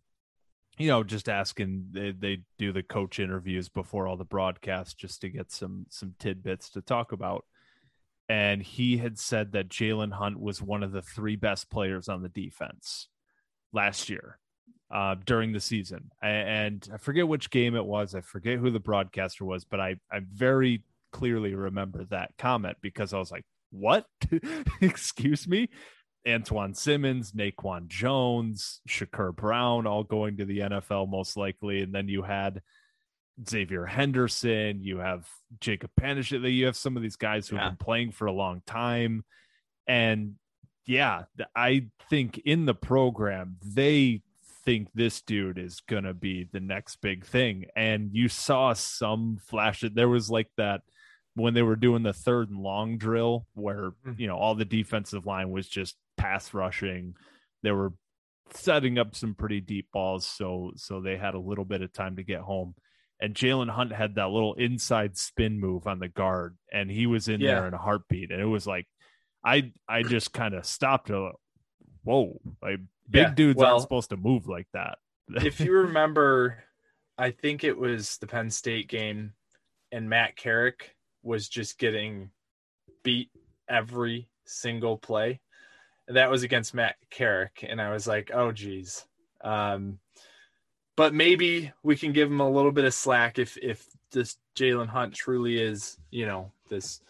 [0.78, 5.21] you know just asking they, they do the coach interviews before all the broadcasts just
[5.21, 7.45] to get some some tidbits to talk about.
[8.28, 12.24] And he had said that jalen hunt was one of the three best players on
[12.24, 13.08] the defense
[13.76, 14.40] last year
[14.90, 16.10] uh, during the season.
[16.22, 18.16] And I forget which game it was.
[18.16, 23.14] I forget who the broadcaster was, but I, I very clearly remember that comment because
[23.14, 24.06] I was like, what?
[24.82, 25.70] Excuse me?
[26.26, 31.82] Antjuan Simmons, Naquan Jones, Shakur Brown, all going to the NFL most likely.
[31.82, 32.62] And then you had
[33.48, 35.28] Xavier Henderson, you have
[35.60, 36.32] Jacob Panish.
[36.32, 37.70] You have some of these guys who've Yeah.
[37.70, 39.24] been playing for a long time.
[39.88, 40.36] And
[40.86, 41.24] yeah,
[41.56, 44.21] I think in the program, they
[44.63, 47.65] think this dude is going to be the next big thing.
[47.76, 49.91] And you saw some flashes.
[49.93, 50.82] There was like that
[51.36, 54.19] when they were doing the third and long drill where, Mhm.
[54.19, 57.15] you know, all the defensive line was just pass rushing.
[57.62, 57.93] They were
[58.52, 60.26] setting up some pretty deep balls.
[60.26, 62.76] So, so they had a little bit of time to get home.
[63.19, 67.28] And Jalen Hunt had that little inside spin move on the guard, and he was
[67.28, 67.56] in Yeah.
[67.56, 68.32] there in a heartbeat.
[68.32, 68.88] And it was like,
[69.46, 71.08] I I just kind of stopped.
[71.08, 71.32] To,
[72.04, 72.80] Whoa, like
[73.10, 74.98] big Yeah, dudes well- aren't supposed to move like that.
[75.30, 76.64] if you remember,
[77.18, 79.34] I think it was the Penn State game,
[79.92, 82.30] and Matt Carrick was just getting
[83.04, 83.30] beat
[83.70, 85.40] every single play.
[86.08, 89.06] And that was against Matt Carrick, and I was like, "Oh, geez."
[89.42, 90.00] Um,
[90.96, 94.88] but maybe we can give him a little bit of slack if if this Jalen
[94.88, 97.02] Hunt truly is, you know, this.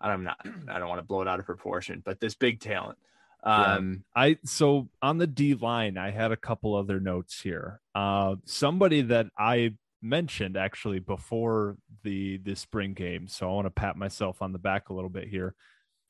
[0.00, 0.38] I'm not.
[0.68, 2.98] I don't want to blow it out of proportion, but this big talent.
[3.44, 3.74] Yeah.
[3.74, 7.80] Um, I so on the D line, I had a couple other notes here.
[7.94, 13.70] Uh, somebody that I mentioned actually before the the spring game, so I want to
[13.70, 15.54] pat myself on the back a little bit here.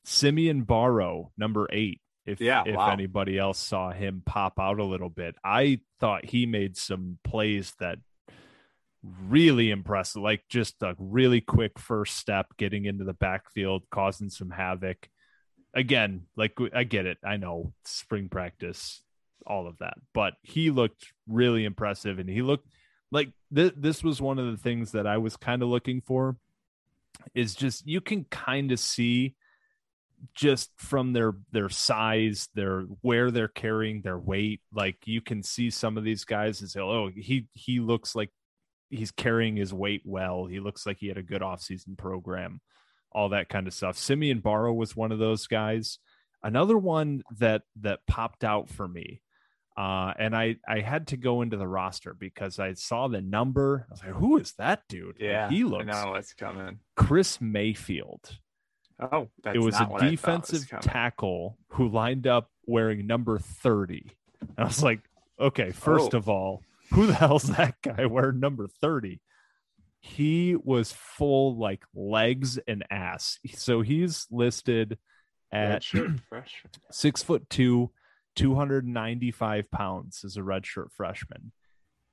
[0.05, 2.01] Simeon Barrow, number eight.
[2.25, 2.91] If Yeah, if wow.
[2.91, 7.73] anybody else saw him pop out a little bit, I thought he made some plays
[7.79, 7.99] that
[9.03, 14.49] really impressive, like just a really quick first step, getting into the backfield, causing some
[14.49, 15.09] havoc
[15.73, 17.17] again, like I get it.
[17.23, 19.01] I know spring practice,
[19.45, 22.67] all of that, but he looked really impressive and he looked
[23.11, 26.37] like th- this was one of the things that I was kind of looking for
[27.33, 29.35] is just you can kind of see
[30.35, 35.69] just from their their size their where they're carrying their weight like you can see
[35.69, 38.29] some of these guys and say oh he he looks like
[38.89, 42.59] he's carrying his weight well he looks like he had a good offseason program
[43.11, 43.97] all that kind of stuff.
[43.97, 45.97] Simeon Barrow was one of those guys.
[46.43, 49.23] Another one that that popped out for me,
[49.75, 53.87] uh, and I I had to go into the roster because I saw the number.
[53.89, 55.87] I was like, "Who is that dude?" Yeah, he looks.
[55.87, 56.81] I know what's coming.
[56.95, 58.37] Chris Mayfield.
[58.99, 64.11] Oh, that's it was a defensive was tackle who lined up wearing number thirty.
[64.41, 64.99] And I was like,
[65.39, 66.17] "Okay, first Oh.
[66.19, 69.21] of all, who the hell's that guy wearing number 30?"
[70.01, 73.37] he was full like legs and ass.
[73.55, 74.97] So he's listed
[75.51, 76.71] at Redshirt freshman.
[76.91, 77.91] six foot two,
[78.35, 81.51] 295 pounds as a redshirt freshman.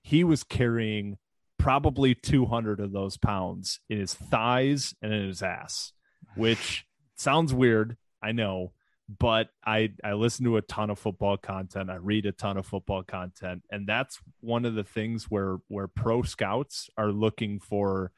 [0.03, 1.19] He was carrying
[1.59, 5.93] probably 200 of those pounds in his thighs and in his ass,
[6.35, 6.87] which
[7.17, 7.97] sounds weird.
[8.23, 8.73] I know,
[9.09, 11.91] but I I listen to a ton of football content.
[11.91, 15.89] I read a ton of football content, and that's one of the things where where
[15.89, 18.11] pro scouts are looking for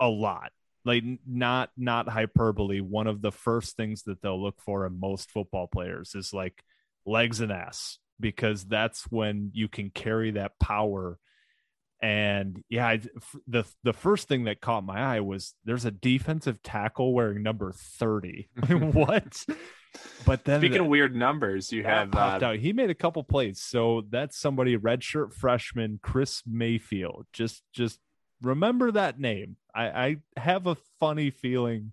[0.00, 0.52] a lot.
[0.84, 2.80] Like not not hyperbole.
[2.80, 6.62] One of the first things that they'll look for in most football players is like
[7.06, 11.18] legs and ass because that's when you can carry that power
[12.04, 13.00] and yeah I,
[13.48, 17.72] the the first thing that caught my eye was there's a defensive tackle wearing number
[17.72, 19.46] 30 what?
[20.26, 22.56] But then speaking the, of weird numbers you have uh, out.
[22.56, 23.60] he made a couple plays.
[23.60, 27.26] So that's somebody redshirt freshman chris mayfield.
[27.32, 27.98] Just just
[28.42, 29.56] remember that name.
[29.74, 31.92] I i have a funny feeling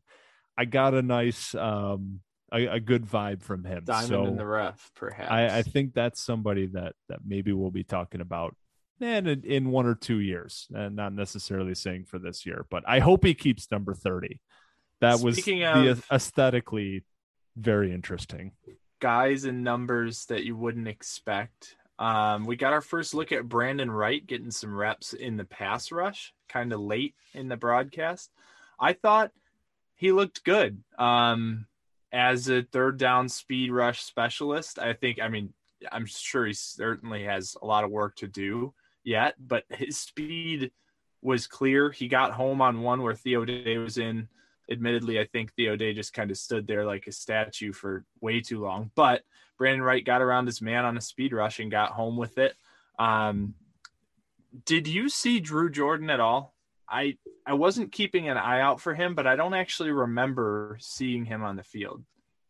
[0.58, 2.20] i got a nice um
[2.52, 3.84] a, a good vibe from him.
[3.86, 7.72] Diamond so in the rough perhaps I, I think that's somebody that that maybe we'll
[7.72, 8.58] be talking about
[9.04, 12.84] and in, in one or two years, and not necessarily saying for this year, but
[12.88, 14.40] I hope he keeps number 30.
[15.02, 17.04] That Speaking was the aesthetically
[17.56, 18.52] very interesting.
[19.00, 21.76] Guys and numbers that you wouldn't expect.
[21.98, 25.92] Um, we got our first look at Brandon Wright getting some reps in the pass
[25.92, 28.32] rush, kind of late in the broadcast.
[28.80, 29.32] I thought
[29.96, 30.84] he looked good.
[30.98, 31.68] Um,
[32.12, 35.54] as a third down speed rush specialist, I think, I mean,
[35.92, 40.72] I'm sure he certainly has a lot of work to do yet, but his speed
[41.22, 41.92] was clear.
[41.92, 44.28] He got home on one where Theo Day was in.
[44.70, 48.42] Admittedly, I think Theo Day just kind of stood there like a statue for way
[48.42, 48.92] too long.
[48.96, 49.22] But
[49.58, 52.56] Brandon Wright got around his man on a speed rush and got home with it.
[52.98, 53.56] Um,
[54.66, 56.54] did you see Drew Jordan at all?
[56.90, 61.26] I I wasn't keeping an eye out for him, but I don't actually remember seeing
[61.26, 62.04] him on the field.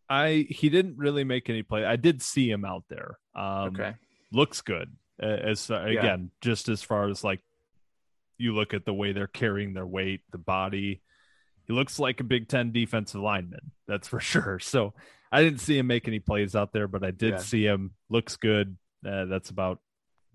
[0.09, 1.85] I he didn't really make any play.
[1.85, 3.19] I did see him out there.
[3.35, 3.93] Um, okay,
[4.31, 6.37] looks good as uh, again yeah.
[6.41, 7.41] just as far as like
[8.37, 11.01] you look at the way they're carrying their weight the body
[11.67, 14.59] he looks like a big 10 defensive lineman that's for sure.
[14.59, 14.93] So
[15.31, 17.37] i didn't see him make any plays out there but i did yeah.
[17.37, 17.91] see him.
[18.09, 18.77] Looks good.
[19.05, 19.79] Uh, that's about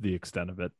[0.00, 0.72] the extent of it.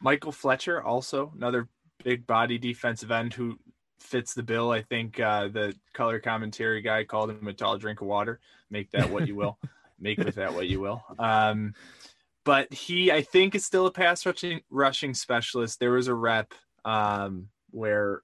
[0.00, 1.68] Michael fletcher also another
[2.04, 3.58] big body defensive end who
[4.00, 4.70] fits the bill.
[4.70, 8.40] I think uh, the color commentary guy called him a tall drink of water.
[8.70, 9.58] Make that what you will.
[10.00, 11.04] Make with that what you will.
[11.18, 11.74] Um,
[12.44, 15.78] but he I think is still a pass rushing rushing specialist.
[15.78, 16.52] There was a rep
[16.84, 18.22] um, where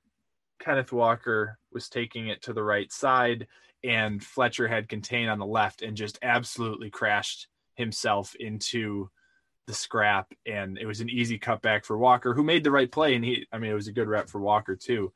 [0.59, 3.47] Kenneth Walker was taking it to the right side
[3.85, 9.09] and Fletcher had contained on the left and just absolutely crashed himself into
[9.67, 13.15] the scrap and it was an easy cutback for Walker who made the right play
[13.15, 15.13] and he I mean it was a good rep for Walker too.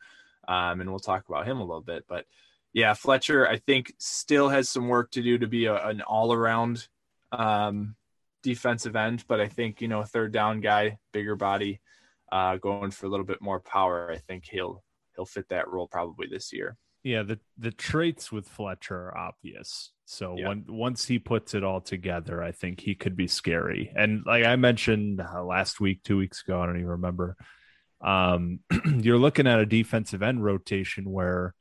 [0.47, 2.27] Um, and we'll talk about him a little bit but
[2.73, 6.33] yeah Fletcher I think still has some work to do to be a, an all
[6.33, 6.87] around
[7.33, 7.97] um,
[8.43, 11.81] defensive end, but I think you know third down guy, bigger body,
[12.31, 14.11] uh, going for a little bit more power.
[14.11, 14.83] I think he'll
[15.17, 16.77] he'll fit that role probably this year.
[17.05, 19.93] Yeah, the the traits with Fletcher are obvious.
[20.05, 20.49] So yeah.
[20.49, 23.93] when once he puts it all together, I think he could be scary.
[23.97, 27.37] And like I mentioned uh, last week, two weeks ago, I don't even remember.
[28.01, 28.61] Um,
[28.99, 31.55] you're looking at a defensive end rotation where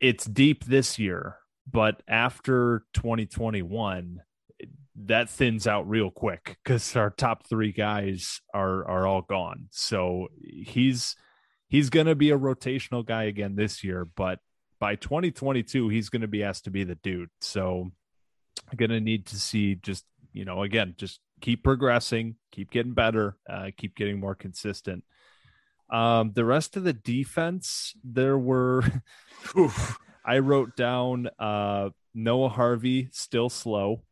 [0.00, 1.36] it's deep this year,
[1.70, 4.20] but after 2021,
[4.96, 9.66] that thins out real quick because our top three guys are are all gone.
[9.70, 11.16] So he's
[11.68, 14.38] he's going to be a rotational guy again this year, but
[14.78, 17.30] by 2022 he's going to be asked to be the dude.
[17.40, 17.90] So
[18.70, 22.94] I'm going to need to see just you know again just keep progressing, keep getting
[22.94, 25.04] better, uh, keep getting more consistent.
[25.90, 28.84] Um, the rest of the defense, there were.
[30.26, 34.02] I wrote down uh, Noah Harvey still slow.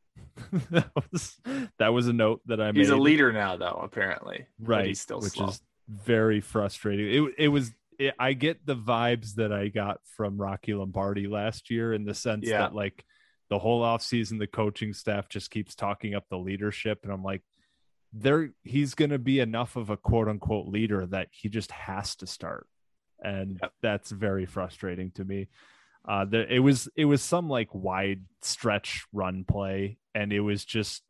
[0.71, 1.41] that was
[1.79, 2.77] that was a note that I made.
[2.77, 3.81] He's a leader now, though.
[3.83, 4.87] Apparently, right?
[4.87, 5.49] He's still which slow.
[5.49, 7.27] is very frustrating.
[7.27, 7.73] It it was.
[7.99, 12.15] It, I get the vibes that I got from Rocky Lombardi last year in the
[12.15, 12.59] sense yeah.
[12.59, 13.05] that like
[13.51, 17.43] the whole offseason the coaching staff just keeps talking up the leadership and I'm like
[18.15, 22.17] there he's going to be enough of a quote unquote leader that he just has
[22.17, 22.67] to start
[23.23, 23.73] and yep.
[23.83, 25.49] that's very frustrating to me
[26.07, 31.03] uh, it was it was some like wide stretch run play, and it was just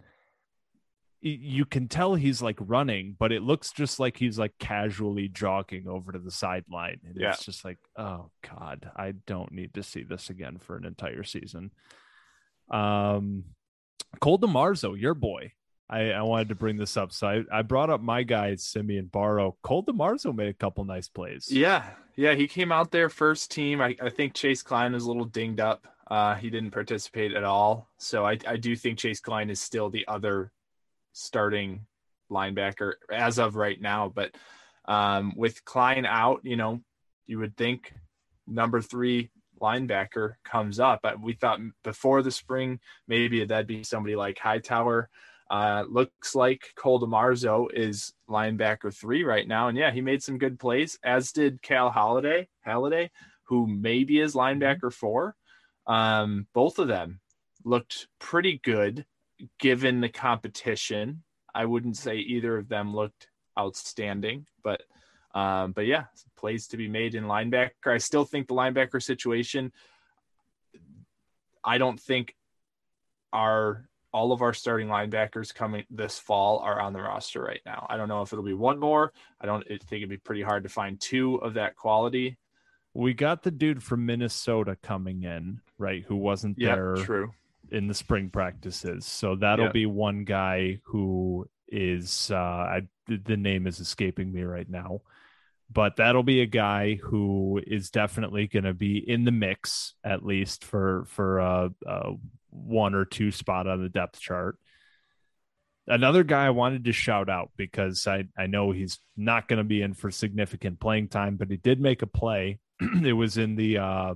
[1.24, 5.86] you can tell he's like running, but it looks just like he's like casually jogging
[5.86, 6.98] over to the sideline.
[7.06, 7.30] And yeah.
[7.30, 11.22] it's just like, oh God, I don't need to see this again for an entire
[11.22, 11.70] season.
[12.70, 13.44] Um
[14.20, 15.52] Cole DeMarzo, your boy.
[15.88, 17.12] I, I wanted to bring this up.
[17.12, 19.56] So I, I brought up my guy, Simeon Barrow.
[19.62, 21.48] Cole DeMarzo made a couple nice plays.
[21.50, 21.84] Yeah.
[22.16, 22.34] Yeah.
[22.34, 23.80] He came out there first team.
[23.80, 25.86] I, I think Chase Kline was a little dinged up.
[26.10, 27.88] Uh, he didn't participate at all.
[27.98, 30.52] So I, I do think Chase Kline is still the other
[31.12, 31.86] starting
[32.30, 34.12] linebacker as of right now.
[34.14, 34.34] But
[34.84, 36.82] Um, with Kline out, you know,
[37.26, 37.92] you would think
[38.48, 41.06] number three linebacker comes up.
[41.22, 45.08] We thought before the spring, maybe that'd be somebody like Hightower.
[45.52, 49.68] Uh, looks like Cole DeMarzo is linebacker three right now.
[49.68, 53.10] And yeah, he made some good plays, as did Cal Haladay, Haladay,
[53.44, 55.36] who maybe is linebacker four.
[55.86, 57.20] Um, both of them
[57.66, 59.04] looked pretty good
[59.58, 61.22] given the competition.
[61.54, 63.28] I wouldn't say either of them looked
[63.58, 64.80] outstanding, but
[65.34, 66.04] um, but yeah,
[66.38, 67.88] plays to be made in linebacker.
[67.88, 69.70] I still think the linebacker situation.
[71.62, 72.34] I don't think
[73.34, 77.86] our all of our starting linebackers coming this fall are on the roster right now.
[77.88, 79.12] I don't know if it'll be one more.
[79.40, 82.36] I don't I think it'd be pretty hard to find two of that quality.
[82.94, 86.04] We got the dude from Minnesota coming in, right?
[86.06, 87.32] Who wasn't Yeah, there true.
[87.70, 89.06] in the spring practices.
[89.06, 89.72] So that'll Yep.
[89.72, 95.00] be one guy who is uh I the name is escaping me right now.
[95.72, 100.22] But that'll be a guy who is definitely going to be in the mix at
[100.22, 102.12] least for for uh, uh
[102.52, 104.56] one or two spot on the depth chart.
[105.88, 109.64] Another guy I wanted to shout out because I I know he's not going to
[109.64, 112.60] be in for significant playing time, but he did make a play.
[113.04, 114.14] it was in the uh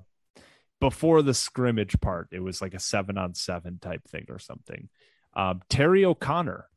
[0.79, 2.29] before the scrimmage part.
[2.31, 4.89] It was like a seven on seven type thing or something.
[5.35, 6.69] Um, Terry O'Connor,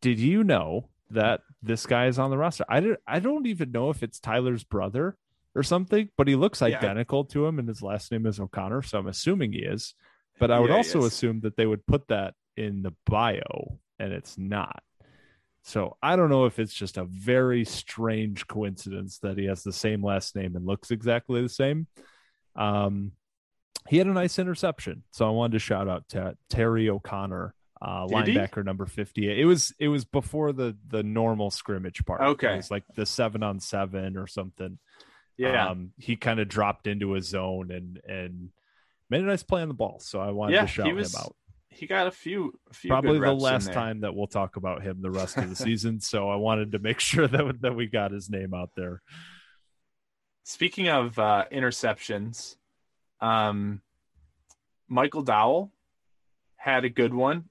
[0.00, 2.64] did you know that this guy is on the roster?
[2.68, 5.16] I don't, I don't even know if it's Tyler's brother
[5.54, 6.66] or something, but he looks Yeah.
[6.78, 9.94] identical to him, and his last name is O'Connor, so I'm assuming he is.
[10.38, 11.06] But I would Yeah, also is.
[11.06, 14.82] assume that they would put that in the bio, and it's not.
[15.62, 19.72] So I don't know if it's just a very strange coincidence that he has the
[19.72, 21.88] same last name and looks exactly the same.
[22.54, 23.12] Um,
[23.88, 28.06] he had a nice interception, so I wanted to shout out to Terry O'Connor, uh,
[28.06, 29.38] linebacker number fifty-eight.
[29.38, 32.20] It was it was before the the normal scrimmage part.
[32.20, 32.52] Okay.
[32.54, 34.78] it was like the seven on seven or something.
[35.36, 35.68] Yeah.
[35.68, 38.50] um, he kind of dropped into his zone and and
[39.10, 39.98] made a nice play on the ball.
[40.00, 41.36] So I wanted Yeah, to shout was him out.
[41.68, 45.00] he got a few, a few Probably the last time that we'll talk about him
[45.02, 46.00] the rest of the season.
[46.00, 49.02] So I wanted to make sure that that we got his name out there.
[50.44, 52.56] Speaking of uh, interceptions,
[53.20, 53.82] um,
[54.88, 55.72] Michael Dowell
[56.56, 57.48] had a good one.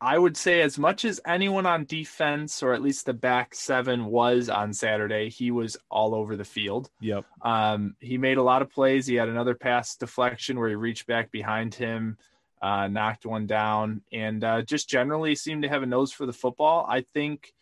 [0.00, 4.04] I would say, as much as anyone on defense, or at least the back seven,
[4.04, 6.88] was on Saturday, he was all over the field.
[7.00, 7.24] Yep.
[7.42, 9.06] Um, he made a lot of plays.
[9.06, 12.16] He had another pass deflection where he reached back behind him,
[12.62, 16.32] uh, knocked one down, and uh, just generally seemed to have a nose for the
[16.32, 16.86] football.
[16.88, 17.52] I think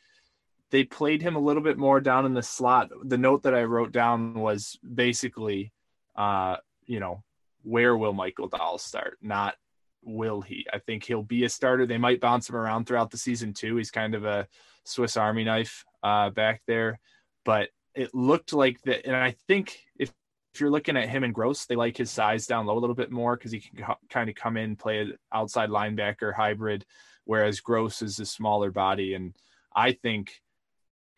[0.70, 2.90] they played him a little bit more down in the slot.
[3.02, 5.72] The note that I wrote down was basically,
[6.16, 7.22] uh, you know,
[7.62, 9.16] where will Michael Dowell start?
[9.22, 9.54] Not
[10.06, 10.66] will he?
[10.72, 11.86] I think he'll be a starter.
[11.86, 13.76] They might bounce him around throughout the season too.
[13.76, 14.46] He's kind of a
[14.84, 17.00] Swiss Army knife uh, back there,
[17.44, 19.04] but it looked like that.
[19.04, 20.12] And I think if
[20.54, 22.96] if you're looking at him and Grose, they like his size down low a little
[22.96, 26.86] bit more because he can co- kind of come in, play an outside linebacker hybrid,
[27.26, 29.12] whereas Grose is a smaller body.
[29.12, 29.36] And
[29.74, 30.40] I think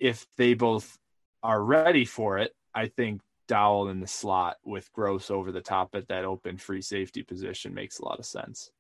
[0.01, 0.99] if they both
[1.45, 5.95] are ready for it, I think Dowell in the slot with Grose over the top
[5.95, 8.73] at that open free safety position makes a lot of sense.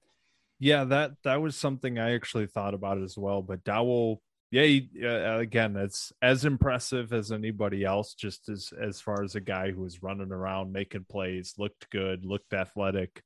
[0.58, 3.42] Yeah, that that was something I actually thought about as well.
[3.42, 8.14] But Dowell, yeah, he, uh, again, it's as impressive as anybody else.
[8.14, 12.24] Just as as far as a guy who was running around, making plays, looked good,
[12.24, 13.22] looked athletic.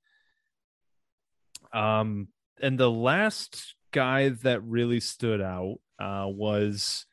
[1.72, 2.28] Um,
[2.61, 7.07] and the last guy that really stood out uh, was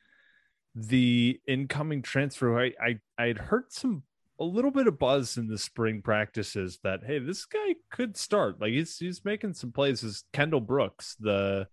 [0.74, 2.60] the incoming transfer.
[2.60, 4.02] I I I had heard some
[4.40, 8.60] a little bit of buzz in the spring practices that hey, this guy could start.
[8.60, 10.02] Like he's he's making some plays.
[10.02, 11.68] Is Kendall Brooks the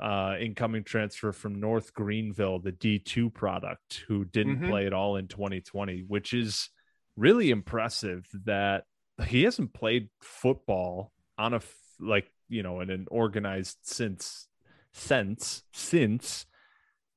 [0.00, 4.68] uh, incoming transfer from North Greenville, the D two product, who didn't Mhm.
[4.68, 6.70] play at all in 2020, which is
[7.16, 8.84] really impressive that
[9.26, 11.60] he hasn't played football on a
[11.98, 14.48] like you know in an organized since
[14.92, 16.46] since since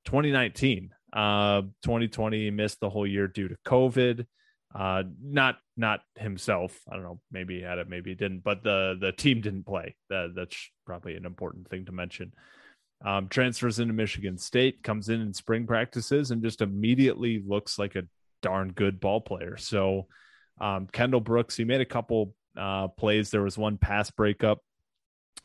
[0.05, 4.25] 2019 uh 2020 missed the whole year due to covid
[4.75, 6.79] uh not not himself.
[6.89, 7.19] I don't know.
[7.31, 9.95] Maybe he had it maybe he didn't but the the team didn't play.
[10.09, 12.33] That that's probably an important thing to mention.
[13.05, 17.95] Um transfers into michigan state comes in in spring practices and just immediately looks like
[17.95, 18.07] a
[18.41, 19.57] darn good ball player.
[19.57, 20.07] So
[20.59, 23.29] um kendall brooks he made a couple uh plays.
[23.29, 24.59] There was one pass breakup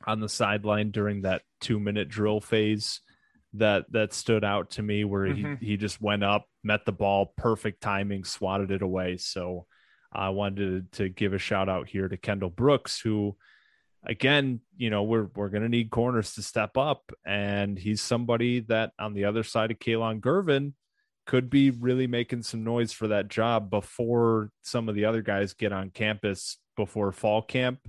[0.06, 3.00] on the sideline during that two minute drill phase
[3.54, 5.58] that that stood out to me where Mhm.
[5.58, 9.66] he he just went up met the ball perfect timing swatted it away so
[10.12, 13.36] i wanted to, to give a shout out here to kendall brooks who
[14.04, 18.60] again you know we're we're going to need corners to step up and he's somebody
[18.60, 20.72] that on the other side of Kalon Gervin
[21.26, 25.52] could be really making some noise for that job before some of the other guys
[25.52, 27.80] get on campus before fall camp.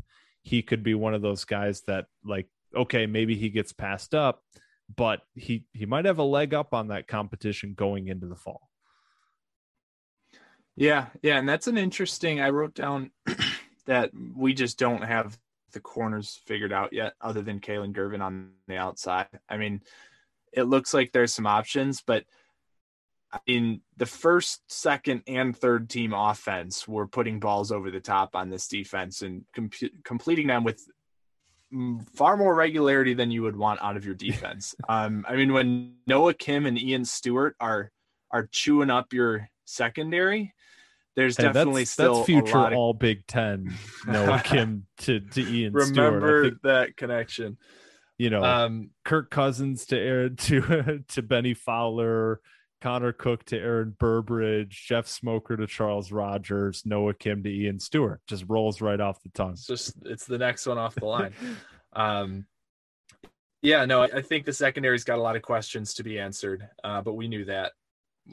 [0.41, 4.41] He could be one of those guys that like okay, maybe he gets passed up,
[4.95, 8.69] but he he might have a leg up on that competition going into the fall.
[10.75, 12.39] Yeah, yeah, and that's an interesting.
[12.39, 13.11] I wrote down
[13.85, 15.37] that we just don't have
[15.73, 19.27] the corners figured out yet, other than Kalon Gervin on the outside.
[19.47, 19.81] I mean,
[20.53, 22.23] it looks like there's some options, but
[23.45, 28.49] in the first, second, and third team offense, we're putting balls over the top on
[28.49, 29.69] this defense and com-
[30.03, 30.83] completing them with
[32.15, 34.76] far more regularity than you would want out of your defense.
[34.88, 37.91] um, I mean, when Noah Kim and Ian Stewart are
[38.32, 40.53] are chewing up your secondary,
[41.15, 42.74] there's hey, definitely that's, still that's future of...
[42.74, 43.74] all Big Ten.
[44.07, 46.13] Noah Kim to to Ian Remember Stewart.
[46.24, 47.57] Remember that connection.
[48.17, 52.41] You know, um, Kirk Cousins to Aaron to to Bennie Fowler,
[52.82, 58.21] Connor Cook to Aaron Burbridge, Jeff Smoker to Charles Rogers, Noah Kim to Ian Stewart.
[58.27, 59.51] Just rolls right off the tongue.
[59.51, 61.34] It's just it's the next one off the line.
[61.93, 62.45] um,
[63.61, 67.01] yeah, no, I think the secondary's got a lot of questions to be answered, uh,
[67.01, 67.73] but we knew that.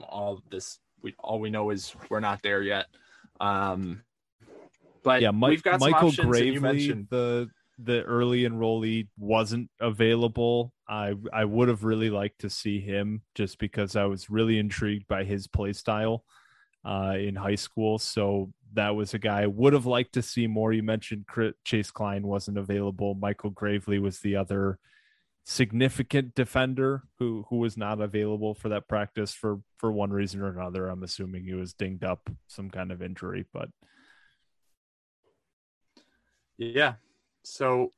[0.09, 2.87] All this, we all we know is we're not there yet.
[3.41, 4.03] Um,
[5.03, 11.45] but yeah, Mike, we've got Michael Gravely, the the early enrollee wasn't available, I I
[11.45, 15.47] would have really liked to see him just because I was really intrigued by his
[15.47, 16.25] play style
[16.85, 17.99] uh, in high school.
[17.99, 20.73] So that was a guy I would have liked to see more.
[20.73, 21.27] You mentioned
[21.65, 23.15] Chase Kline wasn't available.
[23.15, 24.79] Michael Gravely was the other
[25.49, 30.49] significant defender who who was not available for that practice for for one reason or
[30.49, 30.89] another.
[30.89, 33.69] I'm assuming he was dinged up some kind of injury, but
[36.59, 36.95] yeah,
[37.45, 37.91] so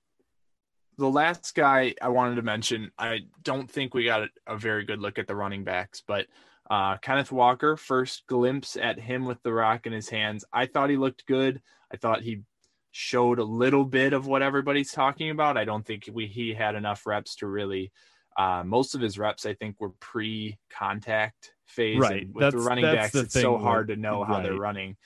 [0.99, 5.01] the last guy I wanted to mention, I don't think we got a, very good
[5.01, 6.27] look at the running backs, but
[6.69, 10.45] uh, Kenneth Walker, first glimpse at him with the rock in his hands.
[10.53, 11.63] I thought he looked good.
[11.93, 12.43] I thought he
[12.91, 15.57] showed a little bit of what everybody's talking about.
[15.57, 17.93] I don't think we he had enough reps to really.
[18.37, 21.99] Uh, most of his reps, I think, were pre-contact phase.
[21.99, 22.23] Right.
[22.23, 24.43] And with that's, the running backs, it's so hard to know how right.
[24.45, 24.97] they're running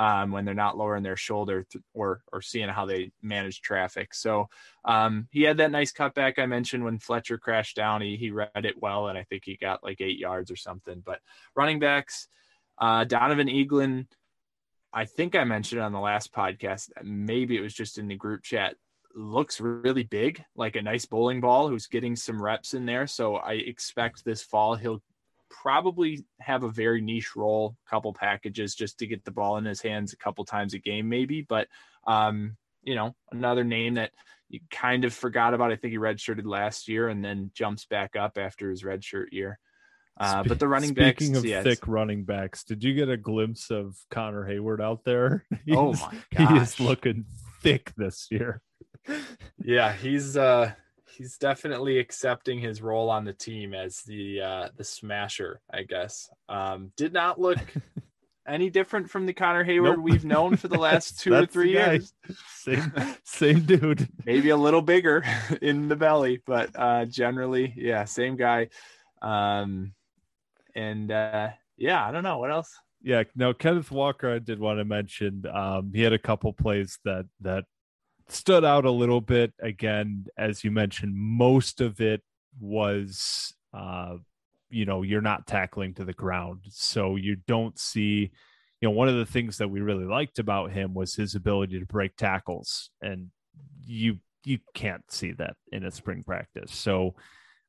[0.00, 4.14] um, when they're not lowering their shoulder th- or or seeing how they manage traffic.
[4.14, 4.48] So
[4.86, 8.00] um, he had that nice cutback I mentioned when Fletcher crashed down.
[8.00, 11.02] He he read it well, and I think he got like eight yards or something.
[11.04, 11.20] But
[11.54, 12.28] running backs,
[12.78, 14.06] uh, Donovan Eaglin.
[14.92, 16.88] I think I mentioned on the last podcast.
[17.04, 18.76] Maybe it was just in the group chat.
[19.14, 23.06] Looks really big, like a nice bowling ball who's getting some reps in there.
[23.06, 25.02] So I expect this fall he'll
[25.50, 29.82] probably have a very niche role, couple packages just to get the ball in his
[29.82, 31.42] hands a couple times a game, maybe.
[31.42, 31.68] But
[32.06, 34.12] um, you know, another name that
[34.48, 35.72] you kind of forgot about.
[35.72, 39.58] I think he redshirted last year and then jumps back up after his redshirt year.
[40.18, 41.24] Uh, but the running backs.
[41.24, 45.04] Speaking of yeah, thick running backs, did you get a glimpse of Connor Heyward out
[45.04, 45.44] there?
[45.64, 46.50] He's, oh my gosh.
[46.50, 47.24] he is looking
[47.62, 48.60] thick this year.
[49.64, 50.72] yeah, he's uh
[51.20, 56.30] he's definitely accepting his role on the team as the uh the smasher, I guess.
[56.48, 57.58] Um did not look
[58.48, 60.04] any different from the Connor Heyward nope.
[60.04, 62.14] we've known for the last two or three years.
[62.54, 62.92] Same
[63.22, 64.08] same dude.
[64.24, 65.22] Maybe a little bigger
[65.60, 68.68] in the belly, but uh generally, yeah, same guy.
[69.20, 69.92] Um
[70.74, 72.74] and uh yeah, I don't know what else.
[73.02, 75.44] Yeah, no, Kenneth Walker I did want to mention.
[75.52, 77.64] Um he had a couple plays that that
[78.30, 79.52] stood out a little bit.
[79.60, 82.22] Again, as you mentioned, most of it
[82.60, 84.16] was, uh,
[84.68, 86.60] you know, you're not tackling to the ground.
[86.68, 88.30] So you don't see,
[88.80, 91.78] you know, one of the things that we really liked about him was his ability
[91.80, 92.90] to break tackles.
[93.02, 93.30] And
[93.84, 96.72] you, you can't see that in a spring practice.
[96.72, 97.14] So,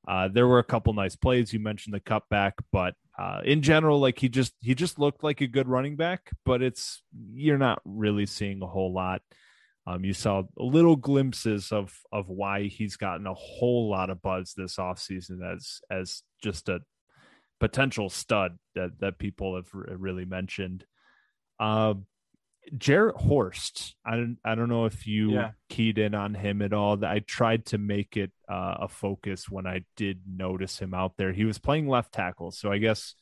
[0.08, 1.54] uh, there were a couple nice plays.
[1.54, 5.42] You mentioned the cutback, but uh, in general, like he just he just looked like
[5.42, 6.32] a good running back.
[6.44, 7.04] But it's
[7.34, 9.22] you're not really seeing a whole lot.
[9.88, 14.54] Um, you saw little glimpses of of why he's gotten a whole lot of buzz
[14.56, 16.82] this offseason as as just a
[17.60, 20.86] potential stud that that people have really mentioned.
[21.60, 21.96] Uh,
[22.78, 25.52] Jarrett Horst, I don't I don't know if you yeah.
[25.70, 27.04] keyed in on him at all.
[27.04, 31.34] I tried to make it uh, a focus when I did notice him out there.
[31.34, 33.16] He was playing left tackle, so I guess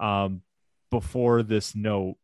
[0.00, 0.40] um,
[0.90, 2.16] before this note,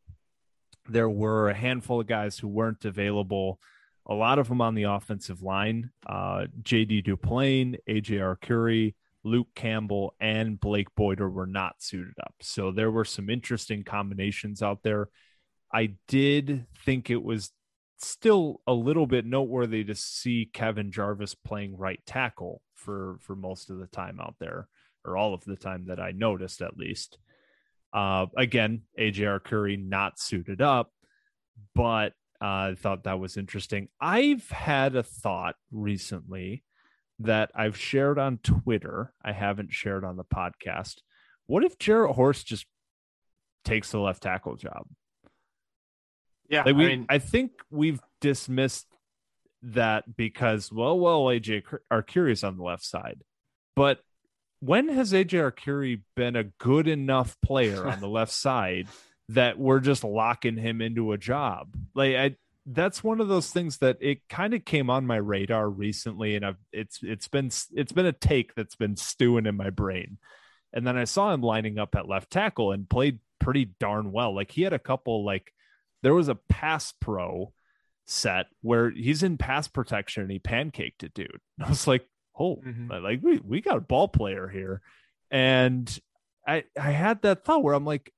[0.88, 3.60] there were a handful of guys who weren't available.
[4.06, 5.90] A lot of them on the offensive line.
[6.06, 7.02] Uh, J.D.
[7.02, 8.16] Duplain, A.J.
[8.16, 12.34] Arcuri, Luke Campbell, and Blake Boyder were not suited up.
[12.40, 15.08] So there were some interesting combinations out there.
[15.72, 17.52] I did think it was
[17.98, 23.70] still a little bit noteworthy to see Kevin Jarvis playing right tackle for for most
[23.70, 24.68] of the time out there,
[25.04, 27.18] or all of the time that I noticed at least.
[27.92, 30.90] Uh, again, AJ Arcuri not suited up,
[31.74, 33.88] but uh, I thought that was interesting.
[34.00, 36.64] I've had a thought recently
[37.20, 39.12] that I've shared on Twitter.
[39.24, 40.96] I haven't shared on the podcast.
[41.46, 42.66] What if Jarrett Horst just
[43.64, 44.86] takes the left tackle job?
[46.48, 48.86] Yeah, Like we, I, I think we've dismissed
[49.62, 53.22] that because, well, well, AJ Arcuri's on the left side,
[53.74, 54.00] but
[54.60, 58.88] when has AJ Arcuri been a good enough player on the left side
[59.30, 61.76] that we're just locking him into a job?
[61.94, 62.36] Like, I
[62.70, 66.44] that's one of those things that it kind of came on my radar recently, and
[66.44, 70.18] I've it's it's been it's been a take that's been stewing in my brain,
[70.72, 74.34] and then I saw him lining up at left tackle and played pretty darn well.
[74.34, 75.52] Like he had a couple like
[76.02, 77.52] there was a pass pro
[78.06, 81.40] set where he's in pass protection and he pancaked a dude.
[81.64, 82.06] I was like,
[82.38, 83.02] oh, Mhm.
[83.02, 84.80] like we we got a ball player here,
[85.30, 85.98] and
[86.46, 88.12] I I had that thought where I'm like,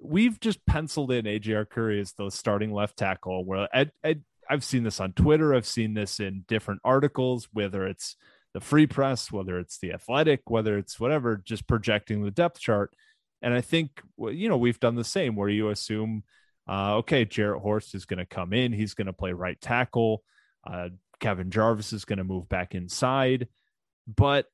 [0.00, 3.44] we've just penciled in AJ Arcuri as the starting left tackle.
[3.44, 4.16] Where I, I
[4.48, 8.16] I've seen this on Twitter, I've seen this in different articles, whether it's
[8.54, 12.94] the free press, whether it's the athletic, whether it's whatever, just projecting the depth chart.
[13.42, 16.22] And I think you know we've done the same where you assume,
[16.68, 20.22] uh, okay, Jarrett Horst is going to come in, he's going to play right tackle.
[20.66, 20.88] Uh,
[21.20, 23.48] Kevin Jarvis is going to move back inside,
[24.06, 24.46] but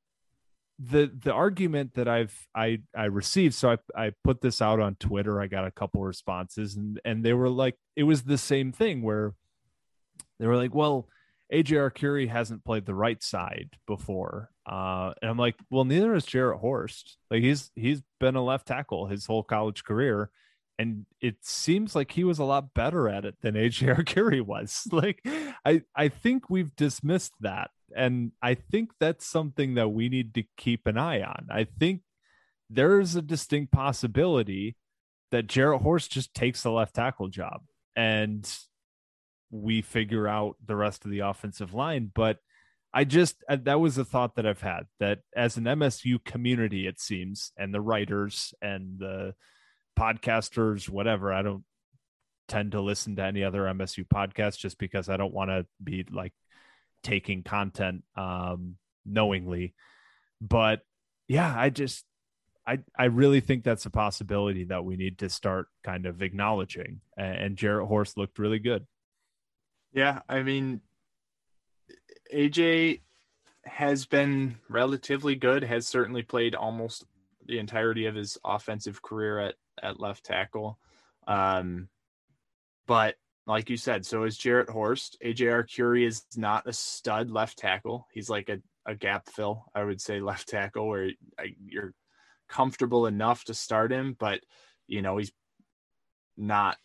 [0.78, 4.96] the the argument that I've I I received, so I I put this out on
[4.96, 5.40] Twitter.
[5.40, 9.02] I got a couple responses, and and they were like, it was the same thing
[9.02, 9.34] where
[10.40, 11.08] they were like, well,
[11.52, 14.50] AJ Arcuri hasn't played the right side before.
[14.64, 17.18] Uh, and I'm like, well, neither has Jarrett Horst.
[17.30, 20.30] Like he's he's been a left tackle his whole college career.
[20.78, 24.86] And it seems like he was a lot better at it than AJ Arcuri was.
[24.92, 25.26] Like
[25.64, 27.70] I I think we've dismissed that.
[27.94, 31.48] And I think that's something that we need to keep an eye on.
[31.50, 32.00] I think
[32.70, 34.76] there's a distinct possibility
[35.30, 37.62] that Jarrett Horst just takes the left tackle job.
[37.94, 38.48] And
[39.50, 42.10] we figure out the rest of the offensive line.
[42.12, 42.38] But
[42.94, 46.86] I just, uh, that was a thought that I've had that as an MSU community,
[46.86, 49.34] it seems, and the writers and the
[49.98, 51.64] podcasters, whatever, I don't
[52.48, 56.04] tend to listen to any other MSU podcast just because I don't want to be
[56.10, 56.32] like
[57.02, 59.74] taking content um, knowingly.
[60.40, 60.80] But
[61.28, 62.04] yeah, I just,
[62.66, 67.00] I, I really think that's a possibility that we need to start kind of acknowledging.
[67.16, 68.86] And, and Jarrett Horst looked really good.
[69.92, 70.80] Yeah, I mean,
[72.32, 73.00] AJ
[73.64, 75.62] has been relatively good.
[75.64, 77.04] Has certainly played almost
[77.46, 80.78] the entirety of his offensive career at at left tackle.
[81.26, 81.88] Um,
[82.86, 83.16] but
[83.46, 85.16] like you said, so is Jarrett Horst.
[85.24, 88.06] AJ Arcuri is not a stud left tackle.
[88.12, 91.10] He's like a, a gap fill, I would say, left tackle where
[91.64, 91.94] you're
[92.48, 94.40] comfortable enough to start him, but
[94.86, 95.32] you know he's
[96.36, 96.76] not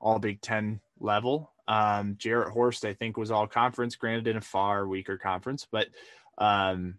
[0.00, 1.52] all Big Ten level.
[1.66, 5.88] Um, Jarrett Horst, I think, was all conference, granted in a far weaker conference, but
[6.36, 6.98] um,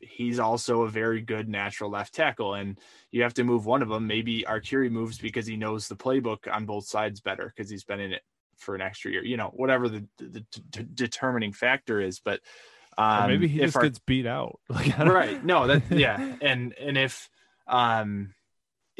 [0.00, 2.54] he's also a very good natural left tackle.
[2.54, 2.78] And
[3.10, 4.06] you have to move one of them.
[4.06, 8.00] Maybe Arcuri moves because he knows the playbook on both sides better because he's been
[8.00, 8.22] in it
[8.56, 12.20] for an extra year, you know, whatever the, the, the determining factor is.
[12.20, 12.40] But
[12.98, 14.60] um, maybe he if just Ar- gets beat out.
[14.68, 17.28] Like, right no that yeah and and if
[17.66, 18.34] um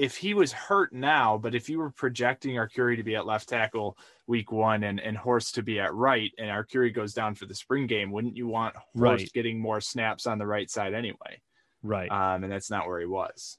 [0.01, 3.49] if he was hurt now but if you were projecting Arcuri to be at left
[3.49, 3.97] tackle
[4.27, 7.55] week one and and Horst to be at right and Arcuri goes down for the
[7.55, 9.33] spring game wouldn't you want Horst Right.
[9.33, 11.41] getting more snaps on the right side anyway
[11.83, 12.11] right.
[12.11, 13.59] um and that's not where he was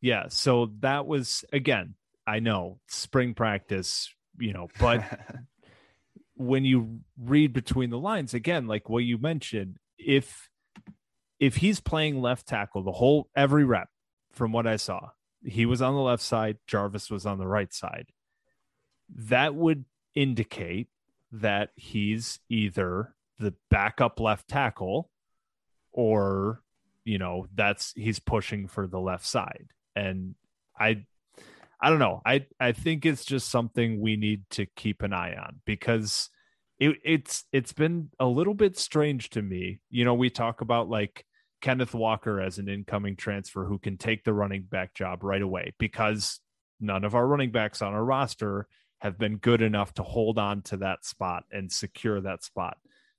[0.00, 0.26] yeah.
[0.28, 1.94] So that was, again,
[2.26, 5.02] I know spring practice, you know, but
[6.34, 10.50] when you read between the lines again like what you mentioned if
[11.40, 13.88] if he's playing left tackle the whole every rep
[14.32, 15.08] from what i saw
[15.44, 18.06] he was on the left side jarvis was on the right side
[19.08, 19.84] that would
[20.14, 20.88] indicate
[21.30, 25.10] that he's either the backup left tackle
[25.92, 26.62] or
[27.04, 30.34] you know that's he's pushing for the left side and
[30.78, 31.04] i
[31.80, 32.22] I don't know.
[32.24, 36.30] I I think it's just something we need to keep an eye on because
[36.78, 39.80] it, it's it's been a little bit strange to me.
[39.90, 41.26] You know, we talk about like
[41.66, 45.74] Kenneth Walker as an incoming transfer who can take the running back job right away
[45.80, 46.38] because
[46.78, 48.68] none of our running backs on our roster
[49.00, 52.76] have been good enough to hold on to that spot and secure that spot.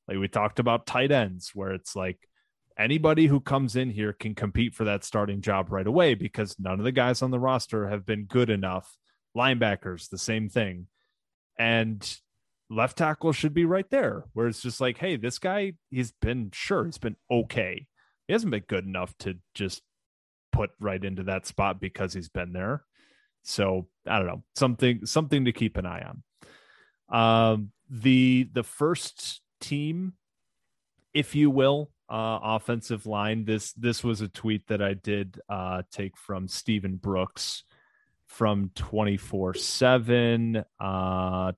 [0.07, 2.19] Like we talked about tight ends where it's like
[2.79, 6.79] anybody who comes in here can compete for that starting job right away because none
[6.79, 8.95] of the guys on the roster have been good enough.
[9.35, 10.87] Linebackers, the same thing.
[11.59, 12.17] And
[12.69, 16.51] left tackle should be right there, where it's just like, hey, this guy, he's been
[16.53, 17.87] sure, he's been okay.
[18.27, 19.81] He hasn't been good enough to just
[20.51, 22.83] put right into that spot because he's been there.
[23.43, 26.23] So I don't know something something to keep an eye on.
[27.09, 30.13] Um, the the first team,
[31.13, 33.45] if you will, uh, offensive line.
[33.45, 37.63] This this was a tweet that I did uh, take from Stephen Brooks
[38.27, 41.51] from 24 7 uh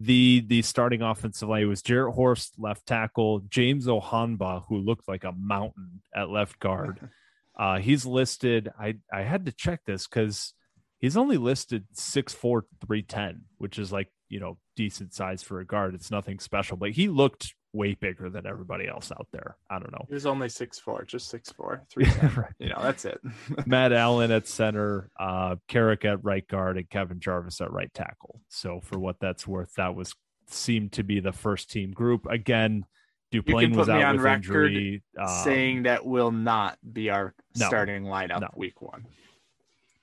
[0.00, 5.24] the the starting offensive line was jarrett horst left tackle james ohanba who looked like
[5.24, 7.08] a mountain at left guard.
[7.58, 10.52] Uh he's listed i i had to check this because
[10.98, 15.94] he's only listed 6'4 310 which is like you know decent size for a guard.
[15.94, 19.56] It's nothing special but he looked way bigger than everybody else out there.
[19.70, 20.04] I don't know.
[20.08, 22.06] He was only six four, just six four, three.
[22.36, 22.52] right.
[22.58, 23.20] You know, that's it.
[23.66, 28.40] Matt Allen at center, uh, Carrick at right guard, and Kevin Jarvis at right tackle.
[28.48, 30.14] So for what that's worth, that was
[30.48, 32.26] seemed to be the first team group.
[32.26, 32.84] Again,
[33.32, 38.40] Duplain was out with injury, um, saying that will not be our no, starting lineup
[38.40, 38.48] no.
[38.56, 39.04] week one.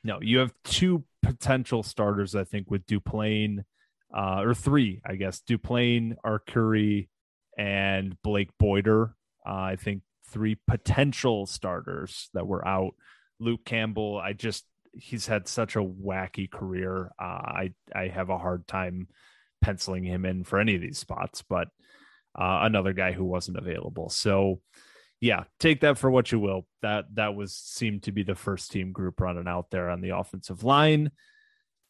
[0.04, 3.64] No, you have two potential starters, I think, with Duplain,
[4.14, 5.42] uh, or three, I guess.
[5.42, 7.08] Duplain, Arcuri,
[7.58, 9.16] and Blake Boyder.
[9.46, 12.96] Uh, I think three potential starters that were out.
[13.40, 17.12] Luke Campbell, I just he's had such a wacky career.
[17.20, 19.08] Uh, I I have a hard time
[19.62, 21.68] penciling him in for any of these spots, but
[22.36, 24.10] uh, another guy who wasn't available.
[24.10, 24.62] So
[25.20, 26.68] yeah, take that for what you will.
[26.82, 30.18] That that was seemed to be the first team group running out there on the
[30.18, 31.12] offensive line.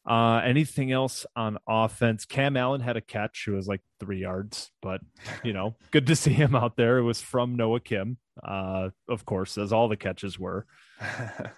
[0.06, 2.26] Uh, anything else on offense?
[2.26, 3.46] Cam Allen had a catch.
[3.48, 5.02] It was like three yards, but
[5.44, 6.98] you know, good to see him out there.
[6.98, 10.66] It was from Noah Kim, uh, of course, as all the catches were.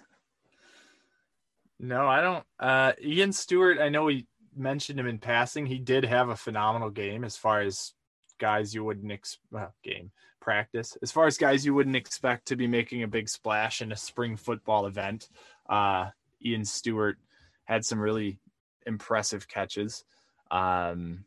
[1.80, 2.44] no, I don't.
[2.58, 5.66] Uh, Ian Stewart, I know we mentioned him in passing.
[5.66, 7.94] He did have a phenomenal game as far as
[8.38, 9.36] guys you wouldn't.
[9.50, 10.12] Well, game
[10.46, 13.90] practice as far as guys you wouldn't expect to be making a big splash in
[13.90, 15.28] a spring football event.
[15.68, 16.10] Uh,
[16.44, 17.18] Ian Stewart
[17.66, 18.38] had some really
[18.86, 20.04] impressive catches.
[20.50, 21.24] Um,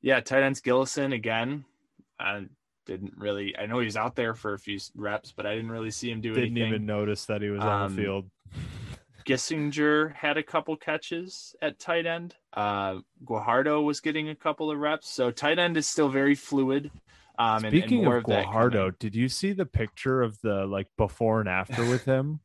[0.00, 1.64] yeah, tight ends Gillison again.
[2.18, 2.46] I
[2.86, 3.56] didn't really.
[3.56, 6.10] I know he was out there for a few reps, but I didn't really see
[6.10, 6.54] him do didn't anything.
[6.54, 8.30] Didn't even notice that he was um, on the um, field.
[9.26, 12.34] Gissinger had a couple catches at tight end.
[12.52, 15.08] Uh, Guajardo was getting a couple of reps.
[15.08, 16.90] So tight end is still very fluid.
[17.38, 20.88] Um, Speaking and, and of, of Guajardo, did you see the picture of the like
[20.96, 22.40] before and after with him?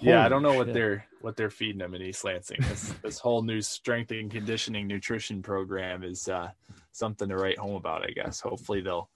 [0.00, 0.58] Yeah, I don't know shit.
[0.58, 2.58] what they're what they're feeding him in East Lansing.
[2.60, 6.50] This this whole new strength and conditioning nutrition program is uh,
[6.92, 8.02] something to write home about.
[8.02, 8.40] I guess.
[8.40, 9.10] Hopefully they'll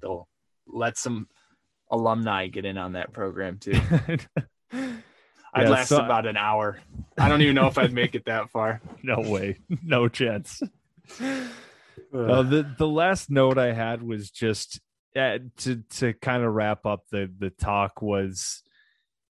[0.00, 0.28] they'll
[0.66, 1.28] let some
[1.90, 3.80] alumni get in on that program too.
[5.54, 6.78] I'd yeah, last so, about an hour.
[7.16, 8.80] I don't even know if I'd make it that far.
[9.02, 9.58] No way.
[9.82, 10.60] No chance.
[11.20, 14.80] uh, the the last note I had was just
[15.16, 18.62] uh, to to kind of wrap up the the talk was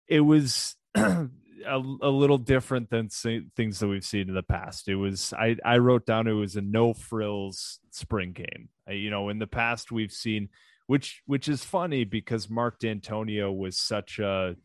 [0.08, 0.75] it was
[1.66, 4.88] a, a, little different than things that we've seen in the past.
[4.88, 8.68] It was I I wrote down it was a no frills spring game.
[8.88, 10.48] you know, in the past we've seen
[10.86, 14.56] which which is funny because Mark Dantonio was such a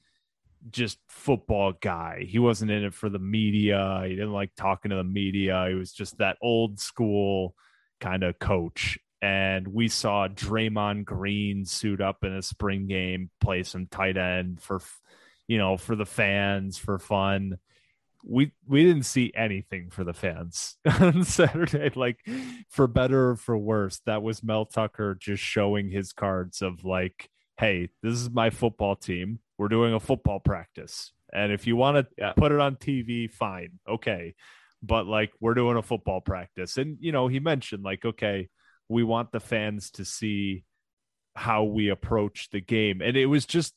[0.70, 2.26] just football guy.
[2.28, 4.04] He wasn't in it for the media.
[4.04, 5.66] He didn't like talking to the media.
[5.70, 7.56] He was just that old school
[8.00, 9.00] kind of coach.
[9.24, 14.62] And we saw Draymond Green suit up in a spring game, play some tight end
[14.62, 14.82] for
[15.52, 17.58] you know, for the fans, for fun.
[18.24, 22.26] We we didn't see anything for the fans on Saturday, like
[22.70, 24.00] for better or for worse.
[24.06, 28.96] That was Mel Tucker just showing his cards of like, hey, this is my football
[28.96, 29.40] team.
[29.58, 31.12] We're doing a football practice.
[31.34, 32.32] And if you want to yeah.
[32.32, 33.78] put it on TV, fine.
[33.86, 34.36] Okay.
[34.82, 36.78] But like we're doing a football practice.
[36.78, 38.48] And you know, he mentioned like, okay,
[38.88, 40.64] we want the fans to see
[41.36, 43.02] how we approach the game.
[43.02, 43.74] And it was just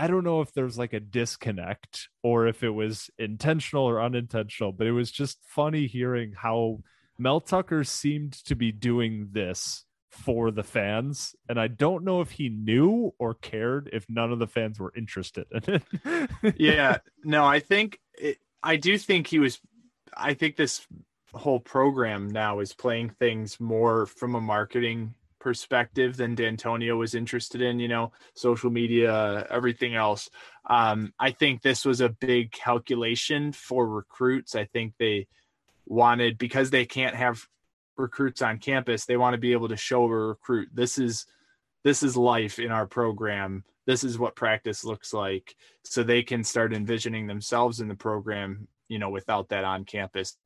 [0.00, 4.72] I don't know if there's like a disconnect or if it was intentional or unintentional,
[4.72, 6.78] but it was just funny hearing how
[7.18, 11.34] Mel Tucker seemed to be doing this for the fans.
[11.50, 14.90] And I don't know if he knew or cared if none of the fans were
[14.96, 16.54] interested in it.
[16.56, 16.96] yeah.
[17.22, 19.60] No, I think it, I do think he was,
[20.16, 20.80] I think this
[21.34, 27.62] whole program now is playing things more from a marketing perspective than Dantonio was interested
[27.62, 30.30] in, you know, social media, everything else.
[30.68, 34.54] Um, I think this was a big calculation for recruits.
[34.54, 35.26] I think they
[35.86, 37.44] wanted, because they can't have
[37.96, 41.26] recruits on campus, they want to be able to show a recruit this is
[41.82, 43.64] this is life in our program.
[43.86, 45.56] This is what practice looks like.
[45.84, 50.36] So they can start envisioning themselves in the program, you know, without that on campus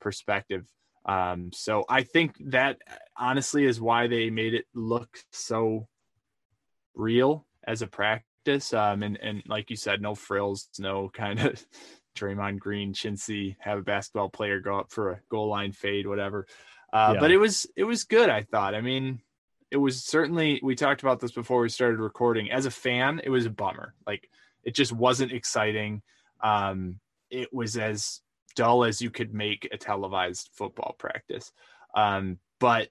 [0.00, 0.66] perspective.
[1.08, 2.78] Um, so I think that
[3.16, 5.88] honestly is why they made it look so
[6.94, 8.74] real as a practice.
[8.74, 11.64] Um, and, and like you said, no frills, no kind of
[12.14, 16.46] Draymond Green, chintzy, have a basketball player go up for a goal line fade, whatever.
[16.92, 17.20] Uh, yeah.
[17.20, 18.28] But it was it was good.
[18.28, 18.74] I thought.
[18.74, 19.20] I mean,
[19.70, 20.60] it was certainly.
[20.62, 22.50] We talked about this before we started recording.
[22.50, 23.94] As a fan, it was a bummer.
[24.06, 24.28] Like
[24.64, 26.02] it just wasn't exciting.
[26.42, 26.98] Um,
[27.30, 28.20] it was as
[28.58, 31.52] dull as you could make a televised football practice.
[31.94, 32.88] Um, but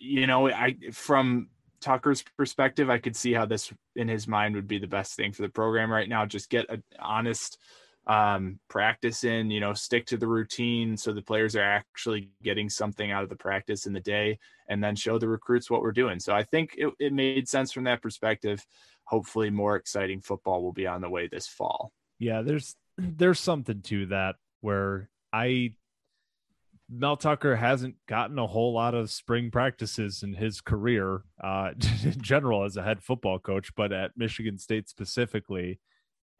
[0.00, 1.48] you know, I from
[1.82, 5.32] Tucker's perspective, I could see how this in his mind would be the best thing
[5.32, 6.24] for the program right now.
[6.24, 7.58] Just get an honest
[8.06, 12.70] um, practice in, you know, stick to the routine so the players are actually getting
[12.70, 15.92] something out of the practice in the day and then show the recruits what we're
[15.92, 16.18] doing.
[16.18, 18.64] So I think it, it made sense from that perspective.
[19.04, 21.92] Hopefully more exciting football will be on the way this fall.
[22.18, 25.74] Yeah, there's there's something to that where I
[26.88, 31.70] Mel Tucker hasn't gotten a whole lot of spring practices in his career, uh,
[32.04, 35.80] in general as a head football coach, but at Michigan State specifically.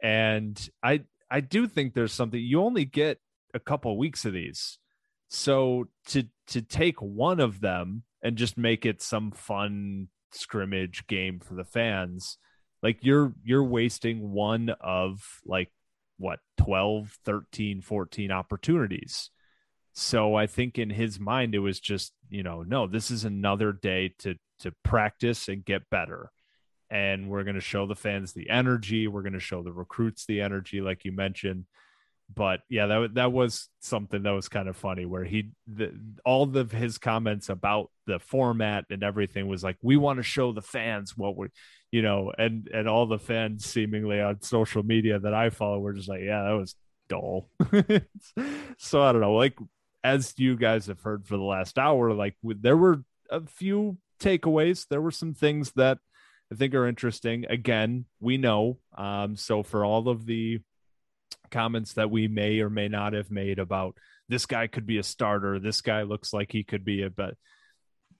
[0.01, 3.19] And I I do think there's something you only get
[3.53, 4.77] a couple weeks of these.
[5.29, 11.39] So to to take one of them and just make it some fun scrimmage game
[11.39, 12.37] for the fans,
[12.83, 15.71] like you're you're wasting one of like
[16.23, 19.29] what 12, 13, 14 opportunities.
[19.93, 23.73] So I think in his mind it was just, you know, no, this is another
[23.73, 26.31] day to to practice and get better
[26.93, 29.07] and we're going to show the fans the energy.
[29.07, 31.65] We're going to show the recruits the energy, like you mentioned.
[32.35, 35.93] But yeah, that that was something that was kind of funny, where he the,
[36.25, 40.51] all of his comments about the format and everything was like, we want to show
[40.51, 41.47] the fans what we,
[41.91, 45.93] you know, and and all the fans seemingly on social media that I follow were
[45.93, 46.75] just like, yeah, that was
[47.09, 47.49] dull.
[48.77, 49.57] so I don't know, like
[50.03, 54.87] as you guys have heard for the last hour, like there were a few takeaways.
[54.87, 55.99] There were some things that
[56.51, 57.45] I think are interesting.
[57.49, 58.79] Again, we know.
[58.97, 60.59] Um, so for all of the
[61.53, 63.95] comments that we may or may not have made about
[64.27, 67.35] this guy could be a starter, this guy looks like he could be a but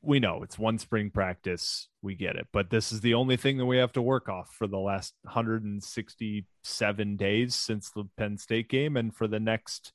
[0.03, 1.87] we know it's one spring practice.
[2.01, 2.47] We get it.
[2.51, 5.13] But this is the only thing that we have to work off for the last
[5.23, 9.93] 167 days since the Penn State game and for the next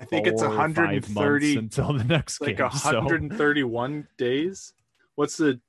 [0.00, 2.68] I think it's 130 until the next like game.
[2.68, 4.08] 131 so.
[4.16, 4.72] days.
[5.16, 5.60] What's the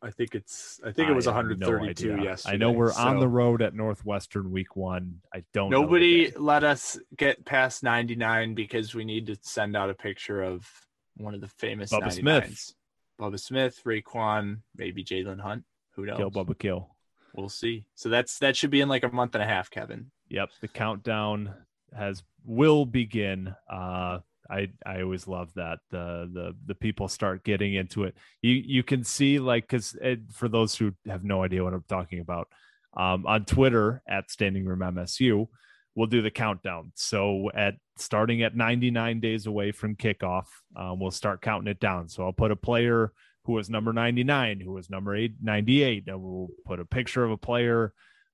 [0.00, 0.80] I think it's.
[0.84, 2.54] I think it was 132 no yesterday.
[2.54, 3.00] I know we're so.
[3.00, 5.20] on the road at Northwestern week one.
[5.34, 5.70] I don't.
[5.70, 10.68] Nobody let us get past 99 because we need to send out a picture of
[11.16, 12.12] one of the famous Bubba 99s.
[12.12, 12.74] Smith,
[13.20, 15.64] Bubba Smith, Raekwon, maybe Jalen Hunt.
[15.96, 16.16] Who knows?
[16.16, 16.94] Kill Bubba Kill.
[17.34, 17.84] We'll see.
[17.94, 20.10] So that's that should be in like a month and a half, Kevin.
[20.28, 21.54] Yep, the countdown
[21.96, 23.54] has will begin.
[23.70, 24.20] Uh,
[24.50, 28.16] I I always love that the the the people start getting into it.
[28.42, 29.96] You you can see like because
[30.32, 32.48] for those who have no idea what I'm talking about,
[32.96, 35.46] um, on Twitter at Standing Room MSU,
[35.94, 36.92] we'll do the countdown.
[36.94, 40.46] So at starting at 99 days away from kickoff,
[40.76, 42.08] um, we'll start counting it down.
[42.08, 43.12] So I'll put a player
[43.44, 47.30] who was number 99, who was number eight, 98, and we'll put a picture of
[47.30, 47.92] a player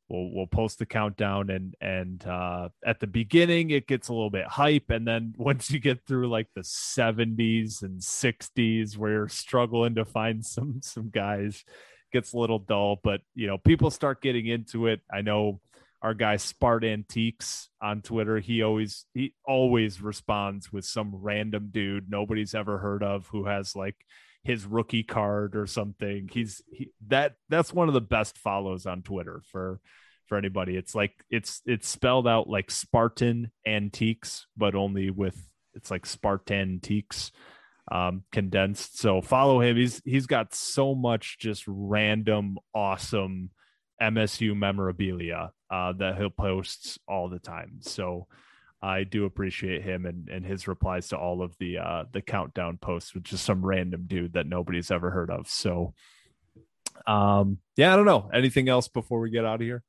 [0.08, 4.30] we'll we'll post the countdown and and uh, at the beginning it gets a little
[4.30, 9.28] bit hype and then once you get through like the 70s and 60s where you're
[9.28, 11.64] struggling to find some some guys
[12.12, 15.60] gets a little dull but you know people start getting into it i know
[16.04, 18.38] our guy Spart Antiques on Twitter.
[18.38, 23.74] He always he always responds with some random dude nobody's ever heard of who has
[23.74, 23.96] like
[24.44, 26.28] his rookie card or something.
[26.30, 29.80] He's he, that that's one of the best follows on Twitter for
[30.26, 30.76] for anybody.
[30.76, 35.36] It's like it's it's spelled out like Spartan Antiques, but only with
[35.74, 37.32] it's like Spartan Antiques
[37.90, 38.98] um condensed.
[38.98, 39.76] So follow him.
[39.76, 43.50] He's he's got so much just random awesome
[44.00, 47.78] MSU memorabilia uh that he'll post all the time.
[47.80, 48.26] So
[48.84, 52.76] I do appreciate him and, and his replies to all of the uh, the countdown
[52.76, 55.48] posts, which is some random dude that nobody's ever heard of.
[55.48, 55.94] So,
[57.06, 58.28] um, yeah, I don't know.
[58.32, 59.82] Anything else before we get out of here?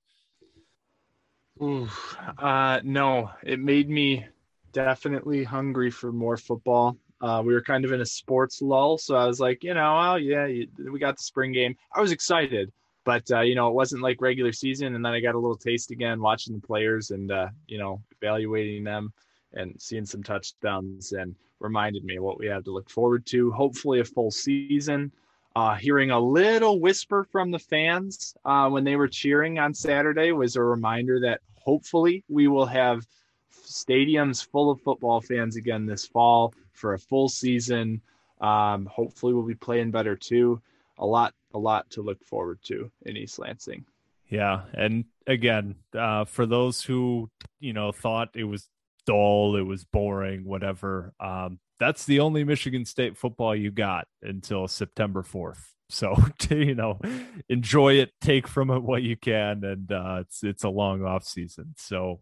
[1.62, 1.90] Ooh,
[2.38, 4.26] uh, no, it made me
[4.72, 6.98] definitely hungry for more football.
[7.20, 9.98] Uh, we were kind of in a sports lull, so I was like, you know,
[9.98, 11.76] oh yeah, we got the spring game.
[11.94, 12.72] I was excited,
[13.06, 14.96] but uh, you know, it wasn't like regular season.
[14.96, 18.02] And then I got a little taste again watching the players and uh, you know,
[18.22, 19.14] evaluating them
[19.54, 23.52] and seeing some touchdowns and reminded me what we have to look forward to.
[23.52, 25.12] Hopefully, a full season.
[25.56, 30.34] Uh, hearing a little whisper from the fans uh, when they were cheering on Saturday
[30.34, 33.08] was a reminder that hopefully we will have
[33.54, 38.02] stadiums full of football fans again this fall for a full season.
[38.42, 40.62] Um, hopefully, we'll be playing better too.
[40.98, 43.86] A lot a lot to look forward to in East Lansing.
[44.28, 47.30] Yeah, and again, uh, for those who
[47.60, 48.70] you know thought it was
[49.06, 51.14] dull, it was boring, whatever.
[51.20, 55.72] Um, that's the only Michigan State football you got until September fourth.
[55.88, 56.16] So
[56.50, 57.00] you know,
[57.48, 61.24] enjoy it, take from it what you can, and uh, it's it's a long off
[61.24, 61.76] season.
[61.78, 62.22] So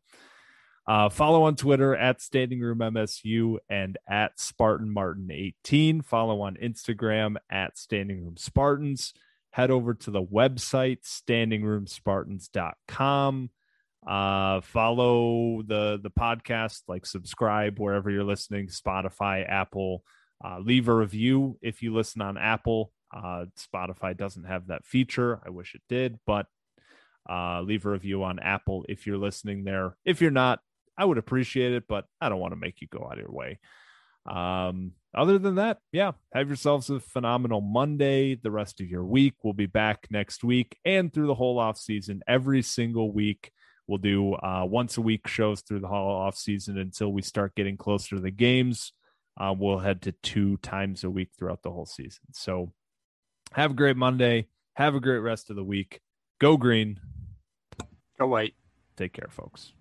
[0.85, 6.01] uh, follow on Twitter at Standing Room MSU and at Spartan Martin 18.
[6.01, 9.13] Follow on Instagram at Standing Room Spartans.
[9.51, 13.49] Head over to the website standingroomspartans.com.
[14.05, 20.03] Uh, follow the the podcast, like subscribe wherever you're listening, Spotify, Apple.
[20.43, 22.91] Uh, leave a review if you listen on Apple.
[23.15, 25.39] Uh, Spotify doesn't have that feature.
[25.45, 26.47] I wish it did, but
[27.29, 29.95] uh, leave a review on Apple if you're listening there.
[30.03, 30.59] If you're not,
[30.97, 33.31] I would appreciate it, but I don't want to make you go out of your
[33.31, 33.59] way.
[34.25, 38.35] Um, other than that, yeah, have yourselves a phenomenal Monday.
[38.35, 39.33] The rest of your week.
[39.43, 42.21] We'll be back next week and through the whole off season.
[42.27, 43.51] Every single week,
[43.87, 47.55] we'll do uh, once a week shows through the whole off season until we start
[47.55, 48.93] getting closer to the games.
[49.39, 52.21] Uh, we'll head to two times a week throughout the whole season.
[52.33, 52.71] So,
[53.51, 54.47] have a great Monday.
[54.75, 55.99] Have a great rest of the week.
[56.39, 56.99] Go green.
[58.19, 58.53] Go white.
[58.95, 59.73] Take care, folks.